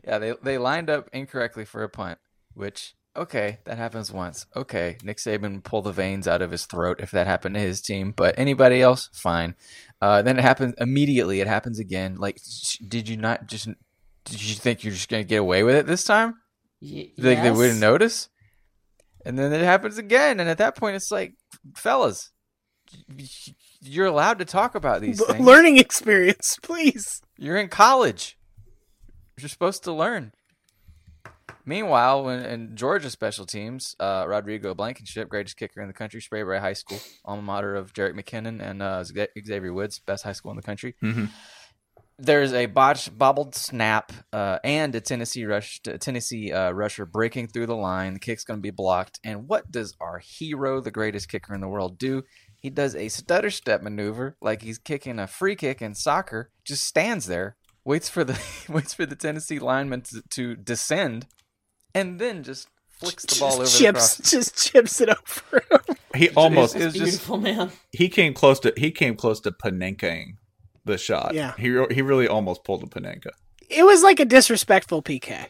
[0.05, 2.19] Yeah, they they lined up incorrectly for a punt,
[2.55, 4.45] which okay, that happens once.
[4.53, 7.79] Okay, Nick Saban pull the veins out of his throat if that happened to his
[7.79, 9.55] team, but anybody else, fine.
[10.01, 11.39] Uh, then it happens immediately.
[11.39, 12.17] It happens again.
[12.17, 13.69] Like, sh- did you not just?
[14.25, 16.35] Did you think you're just gonna get away with it this time?
[16.81, 18.27] Y- Like they wouldn't notice?
[19.25, 21.33] And then it happens again, and at that point, it's like,
[21.75, 22.31] fellas,
[22.93, 25.45] y- y- you're allowed to talk about these B- things.
[25.45, 27.21] Learning experience, please.
[27.37, 28.37] You're in college.
[29.39, 30.33] You're supposed to learn.
[31.65, 36.59] Meanwhile, when in Georgia special teams, uh, Rodrigo Blankenship, greatest kicker in the country, Sprayberry
[36.59, 40.57] High School, alma mater of Jerick McKinnon and uh, Xavier Woods, best high school in
[40.57, 40.95] the country.
[41.01, 41.29] Mhm.
[42.25, 47.47] There's a botched, bobbled snap uh, and a Tennessee rush, a Tennessee uh, rusher breaking
[47.47, 48.13] through the line.
[48.13, 49.19] The kick's going to be blocked.
[49.25, 52.23] And what does our hero, the greatest kicker in the world, do?
[52.57, 56.49] He does a stutter step maneuver like he's kicking a free kick in soccer.
[56.63, 61.27] Just stands there, waits for the waits for the Tennessee lineman to, to descend,
[61.93, 64.31] and then just flicks the ball over Just the chips, cross.
[64.31, 65.61] just chips it over.
[65.89, 65.97] him.
[66.15, 67.71] He almost It's just Beautiful man.
[67.91, 70.37] he came close to he came close to Panenkaing
[70.85, 71.33] the shot.
[71.33, 71.53] Yeah.
[71.57, 73.31] He re- he really almost pulled a Panenka.
[73.69, 75.47] It was like a disrespectful PK.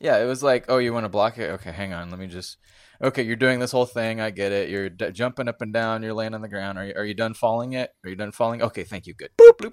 [0.00, 1.50] Yeah, it was like, oh, you want to block it?
[1.50, 2.10] Okay, hang on.
[2.10, 2.56] Let me just.
[3.02, 4.20] Okay, you're doing this whole thing.
[4.20, 4.68] I get it.
[4.68, 6.02] You're d- jumping up and down.
[6.02, 6.78] You're laying on the ground.
[6.78, 7.94] Are you, are you done falling yet?
[8.04, 8.62] Are you done falling?
[8.62, 9.14] Okay, thank you.
[9.14, 9.30] Good.
[9.40, 9.72] Boop bloop.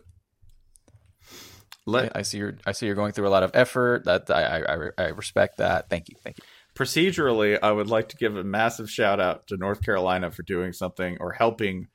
[1.86, 2.58] Let I see you're.
[2.66, 4.04] I see you're going through a lot of effort.
[4.04, 5.90] That I I, I, I respect that.
[5.90, 6.16] Thank you.
[6.22, 6.44] Thank you.
[6.78, 10.74] procedurally, I would like to give a massive shout out to North Carolina for doing
[10.74, 11.88] something or helping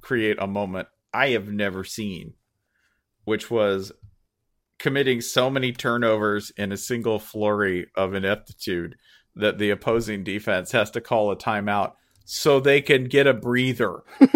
[0.00, 2.34] create a moment I have never seen,
[3.24, 3.92] which was
[4.78, 8.96] committing so many turnovers in a single flurry of ineptitude
[9.36, 11.92] that the opposing defense has to call a timeout
[12.24, 14.02] so they can get a breather.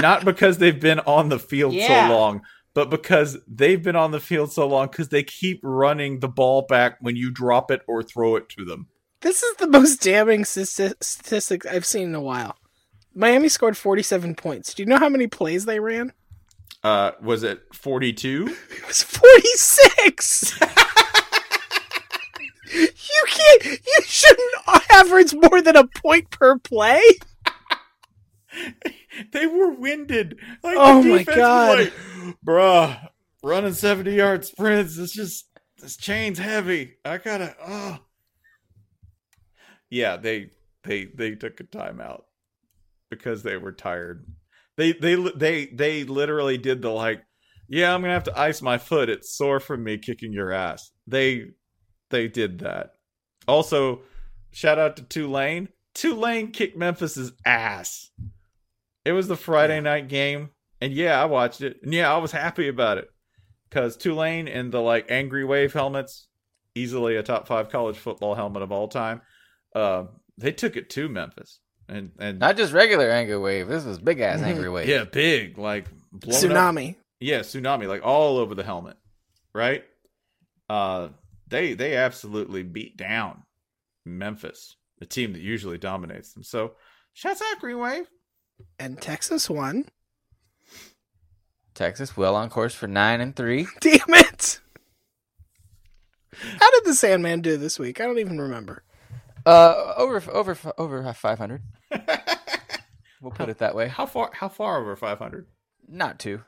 [0.00, 2.08] Not because they've been on the field Yeah.
[2.08, 2.42] so long,
[2.74, 6.62] but because they've been on the field so long because they keep running the ball
[6.68, 8.88] back when you drop it or throw it to them.
[9.20, 12.56] This is the most damning sti- statistic I've seen in a while.
[13.14, 14.74] Miami scored 47 points.
[14.74, 16.12] Do you know how many plays they ran?
[16.82, 18.56] Uh, was it 42?
[18.70, 20.60] It was 46.
[22.74, 23.64] you can't.
[23.64, 24.54] You shouldn't
[24.90, 27.00] average more than a point per play.
[29.32, 30.38] they were winded.
[30.62, 31.78] Like, Oh my God.
[31.78, 31.92] like,
[32.44, 33.08] bruh,
[33.42, 34.98] running 70 yard sprints.
[34.98, 35.46] It's just,
[35.78, 36.94] this chain's heavy.
[37.04, 37.98] I gotta, oh.
[39.90, 40.50] Yeah, they,
[40.82, 42.22] they, they took a timeout
[43.12, 44.26] because they were tired.
[44.78, 47.22] They, they, they, they literally did the like,
[47.68, 49.10] yeah, I'm gonna have to ice my foot.
[49.10, 50.90] It's sore from me kicking your ass.
[51.06, 51.50] They,
[52.10, 52.92] they did that.
[53.46, 54.00] Also,
[54.50, 55.68] shout out to Tulane.
[55.94, 58.10] Tulane kicked Memphis's ass.
[59.04, 60.50] It was the Friday night game,
[60.80, 63.08] and yeah, I watched it, and yeah, I was happy about it
[63.68, 66.28] because Tulane in the like angry wave helmets,
[66.74, 69.20] easily a top five college football helmet of all time.
[69.74, 70.04] Uh,
[70.38, 73.68] they took it to Memphis, and and Not just regular angry wave.
[73.68, 74.88] This was big ass angry wave.
[74.88, 76.96] yeah, big like blown up- Tsunami.
[77.20, 78.96] yeah, tsunami, like all over the helmet,
[79.54, 79.84] right?
[80.68, 81.08] Uh,
[81.48, 83.42] they they absolutely beat down
[84.06, 86.42] Memphis, the team that usually dominates them.
[86.42, 86.72] So,
[87.12, 88.06] shouts out Green Wave.
[88.78, 89.86] And Texas won.
[91.74, 93.66] Texas well on course for nine and three.
[93.80, 94.60] Damn it.
[96.34, 98.00] How did the Sandman do this week?
[98.00, 98.82] I don't even remember.
[99.44, 101.62] Uh, over over over five hundred.
[103.20, 103.88] we'll put it that way.
[103.88, 104.30] How far?
[104.32, 105.46] How far over five hundred?
[105.88, 106.42] Not two.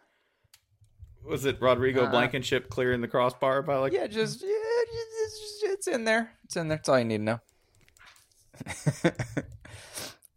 [1.26, 3.92] Was it Rodrigo Uh, Blankenship clearing the crossbar by like?
[3.92, 6.32] Yeah, just yeah, it's, it's, it's in there.
[6.44, 6.76] It's in there.
[6.76, 7.40] That's all you need to know.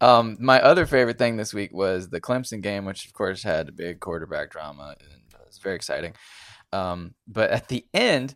[0.00, 3.68] um, my other favorite thing this week was the Clemson game, which of course had
[3.68, 6.14] a big quarterback drama and it was very exciting.
[6.72, 8.34] Um, but at the end,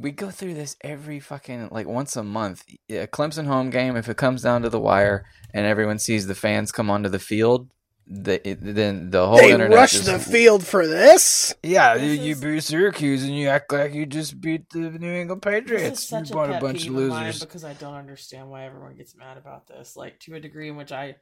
[0.00, 2.64] we go through this every fucking like once a month.
[2.88, 6.34] A Clemson home game, if it comes down to the wire and everyone sees the
[6.36, 7.70] fans come onto the field,
[8.10, 11.54] the, it, then the whole They internet rush just- the field for this.
[11.62, 14.78] Yeah, This you, you is- beat Syracuse and you act like you just beat the
[14.90, 16.10] New England Patriots.
[16.10, 17.40] you bought pet a bunch peeve of of losers.
[17.40, 19.96] because I don't understand why everyone gets mad about this.
[19.96, 21.16] Like to a degree in which I,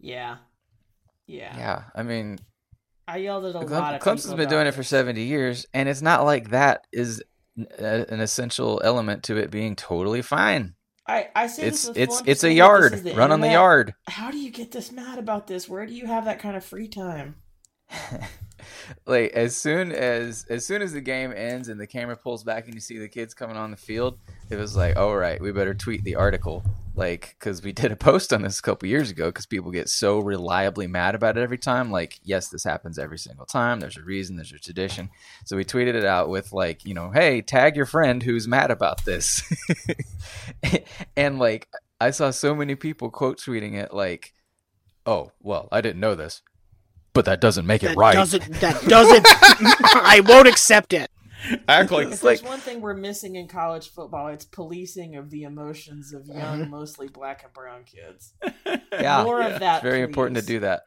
[0.00, 0.36] yeah,
[1.26, 2.38] yeah, Yeah, I mean,
[3.08, 5.66] I yelled at a Clem- lot of Clemson's people been doing it for 70 years,
[5.72, 10.22] and it's not like that is n- a- an essential element to it being totally
[10.22, 10.74] fine.
[11.06, 12.92] I I say It's it's it's a yard.
[12.92, 13.94] this is the Run on the yard.
[14.08, 15.68] How do you get this mad about this?
[15.68, 17.36] Where do you have that kind of free time?
[19.06, 22.66] like as soon as as soon as the game ends and the camera pulls back
[22.66, 24.18] and you see the kids coming on the field,
[24.50, 26.62] it was like, all right, we better tweet the article,
[26.94, 29.88] like because we did a post on this a couple years ago because people get
[29.88, 31.90] so reliably mad about it every time.
[31.90, 33.80] Like, yes, this happens every single time.
[33.80, 34.36] There's a reason.
[34.36, 35.10] There's a tradition.
[35.44, 38.70] So we tweeted it out with like, you know, hey, tag your friend who's mad
[38.70, 39.42] about this,
[41.16, 41.68] and like
[42.00, 44.32] I saw so many people quote tweeting it like,
[45.06, 46.42] oh, well, I didn't know this.
[47.14, 48.14] But that doesn't make it That right.
[48.14, 48.42] doesn't.
[48.60, 49.26] That doesn't.
[49.28, 51.10] I won't accept it.
[51.68, 55.42] Act like If there's one thing we're missing in college football, it's policing of the
[55.42, 58.32] emotions of young, mostly black and brown kids.
[58.92, 59.76] yeah, more of that.
[59.78, 60.82] It's very important to do that.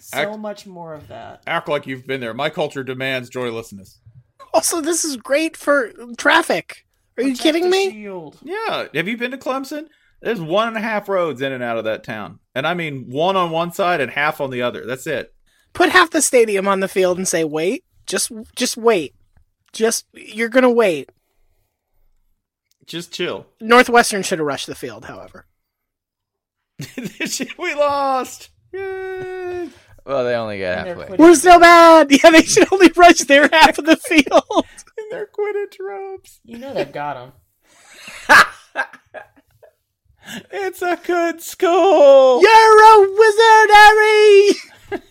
[0.00, 1.42] So Act- much more of that.
[1.46, 2.32] act like you've been there.
[2.34, 4.00] My culture demands joylessness.
[4.54, 6.86] Also, this is great for traffic.
[7.18, 7.90] Are you Protect kidding me?
[7.90, 8.38] Shield.
[8.42, 8.86] Yeah.
[8.94, 9.88] Have you been to Clemson?
[10.22, 12.38] There's one and a half roads in and out of that town.
[12.54, 14.86] And I mean one on one side and half on the other.
[14.86, 15.34] That's it.
[15.72, 19.14] Put half the stadium on the field and say, "Wait, just, just wait,
[19.72, 21.10] just you're gonna wait."
[22.86, 23.46] Just chill.
[23.60, 25.46] Northwestern should have rushed the field, however.
[27.58, 28.50] we lost.
[28.72, 29.68] Yay.
[30.04, 31.16] Well, they only got And they're halfway.
[31.16, 32.10] We're still bad.
[32.22, 34.44] Yeah, they should only rush their half of the field.
[34.98, 36.40] In their Quidditch robes.
[36.44, 37.32] You know they've got them.
[40.50, 42.40] It's a good school.
[42.40, 44.50] You're a wizard, Harry.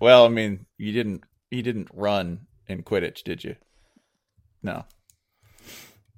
[0.00, 3.56] Well, I mean, you didn't you didn't run in Quidditch, did you?
[4.62, 4.84] No.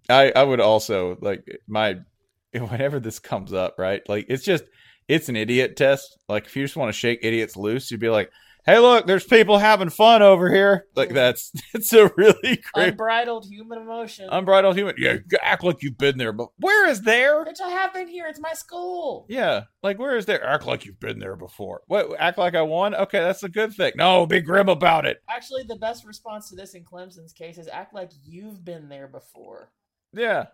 [0.08, 1.96] I I would also like my
[2.52, 4.02] whenever this comes up, right?
[4.08, 4.64] Like it's just
[5.08, 6.18] it's an idiot test.
[6.28, 8.30] Like if you just want to shake idiots loose, you'd be like,
[8.68, 13.46] "Hey, look, there's people having fun over here." Like that's it's a really great Unbridled
[13.46, 14.28] human emotion.
[14.30, 14.94] unbridled human.
[14.98, 17.44] Yeah, act like you've been there, but where is there?
[17.44, 18.26] Bitch, I have been here.
[18.26, 19.26] It's my school.
[19.28, 20.44] Yeah, like where is there?
[20.44, 21.80] Act like you've been there before.
[21.86, 22.14] What?
[22.18, 22.94] Act like I won?
[22.94, 23.92] Okay, that's a good thing.
[23.96, 25.18] No, be grim about it.
[25.30, 29.08] Actually, the best response to this in Clemson's case is act like you've been there
[29.08, 29.72] before.
[30.12, 30.46] Yeah,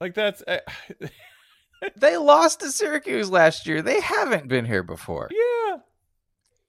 [0.00, 0.58] like that's uh,
[1.96, 3.82] They lost to Syracuse last year.
[3.82, 5.28] They haven't been here before.
[5.30, 5.55] yeah.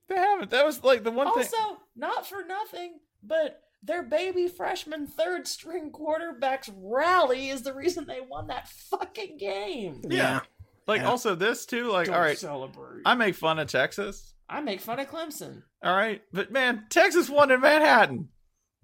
[0.10, 0.52] They haven't.
[0.52, 1.78] That was like the one Also, thing.
[1.96, 8.22] not for nothing, but their baby freshman third string quarterback's rally is the reason they
[8.22, 10.02] won that fucking game.
[10.10, 10.42] Yeah.
[10.88, 11.10] Like Yeah.
[11.10, 11.92] also this too.
[11.92, 13.02] Like Don't all right, celebrate.
[13.06, 14.34] I make fun of Texas.
[14.50, 15.64] I make fun of Clemson.
[15.84, 18.30] All right, but man, Texas won in Manhattan.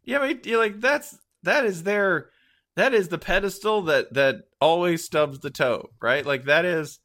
[0.03, 2.29] Yeah, I mean, you're like that's that is their
[2.75, 6.25] that is the pedestal that that always stubs the toe, right?
[6.25, 6.99] Like that is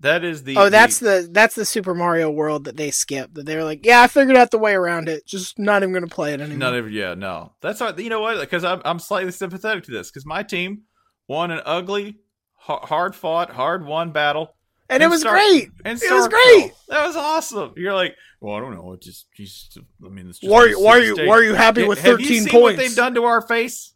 [0.00, 3.34] that is the Oh, that's the that's the Super Mario World that they skipped.
[3.34, 5.26] That they're like, yeah, I figured out the way around it.
[5.26, 6.58] Just not even gonna play it anymore.
[6.58, 7.52] Not even, yeah, no.
[7.62, 8.38] That's all, you know what?
[8.40, 10.82] Because I'm I'm slightly sympathetic to this because my team
[11.28, 12.18] won an ugly,
[12.56, 14.54] hard fought, hard won battle,
[14.88, 15.70] and it was Stark- great.
[15.84, 16.72] in It was great.
[16.88, 17.72] That was awesome.
[17.76, 18.92] You're like, well, I don't know.
[18.92, 21.26] It just, just I mean, it's just Why- why are you- state.
[21.26, 22.80] why are you happy with have you 13 seen What points?
[22.82, 23.94] they've done to our face?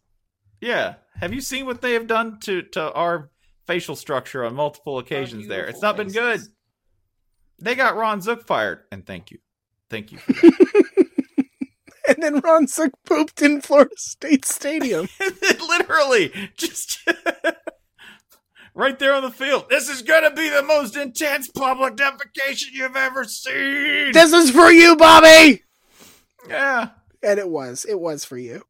[0.59, 0.95] Yeah.
[1.19, 3.30] Have you seen what they have done to to our
[3.67, 5.47] facial structure on multiple occasions?
[5.47, 6.41] There, it's not been good.
[7.59, 9.39] They got Ron Zook fired, and thank you,
[9.89, 10.19] thank you.
[12.07, 15.07] And then Ron Zook pooped in Florida State Stadium.
[15.69, 17.07] Literally, just
[18.73, 19.69] right there on the field.
[19.69, 24.11] This is going to be the most intense public defecation you've ever seen.
[24.11, 25.63] this is for you, Bobby.
[26.49, 26.89] yeah.
[27.23, 27.85] And it was.
[27.85, 28.63] It was for you.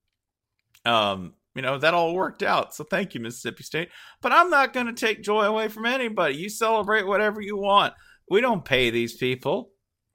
[0.86, 2.74] Um, you know, that all worked out.
[2.74, 3.90] So thank you, Mississippi State.
[4.22, 6.36] But I'm not going to take joy away from anybody.
[6.36, 7.94] You celebrate whatever you want.
[8.30, 9.72] We don't pay these people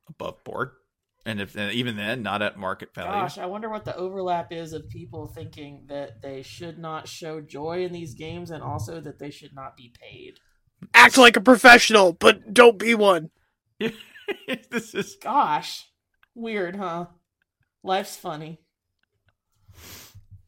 [0.08, 0.70] above board.
[1.26, 3.10] And if and even then, not at market value.
[3.10, 7.40] Gosh, I wonder what the overlap is of people thinking that they should not show
[7.40, 10.34] joy in these games and also that they should not be paid.
[10.94, 13.30] Act like a professional, but don't be one.
[14.70, 15.90] this is Gosh,
[16.32, 17.06] weird, huh?
[17.82, 18.60] Life's funny.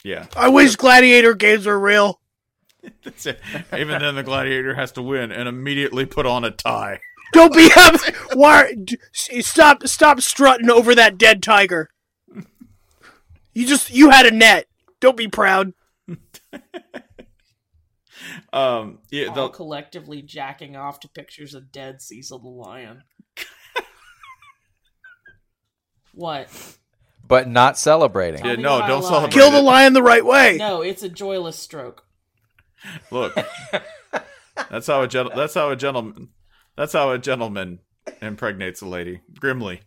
[0.04, 0.26] Yeah.
[0.36, 2.20] I wish gladiator games were real.
[3.04, 3.40] That's it.
[3.76, 7.00] Even then, the gladiator has to win and immediately put on a tie.
[7.32, 8.00] Don't be up.
[8.34, 8.74] Why?
[9.12, 9.86] Stop!
[9.86, 11.90] Stop strutting over that dead tiger.
[13.52, 14.66] You just you had a net.
[15.00, 15.74] Don't be proud.
[18.52, 19.00] um.
[19.10, 19.32] Yeah.
[19.34, 19.40] The...
[19.40, 23.02] All collectively jacking off to pictures of dead Cecil the lion.
[26.14, 26.48] what?
[27.28, 28.44] But not celebrating.
[28.44, 29.04] Yeah, no, don't lied.
[29.04, 29.32] celebrate.
[29.32, 30.56] Kill the lion the right way.
[30.58, 32.04] No, it's a joyless stroke.
[33.10, 33.36] Look,
[34.70, 35.36] that's how a gentle.
[35.36, 36.28] That's how a gentleman.
[36.76, 37.80] That's how a gentleman
[38.22, 39.82] impregnates a lady grimly.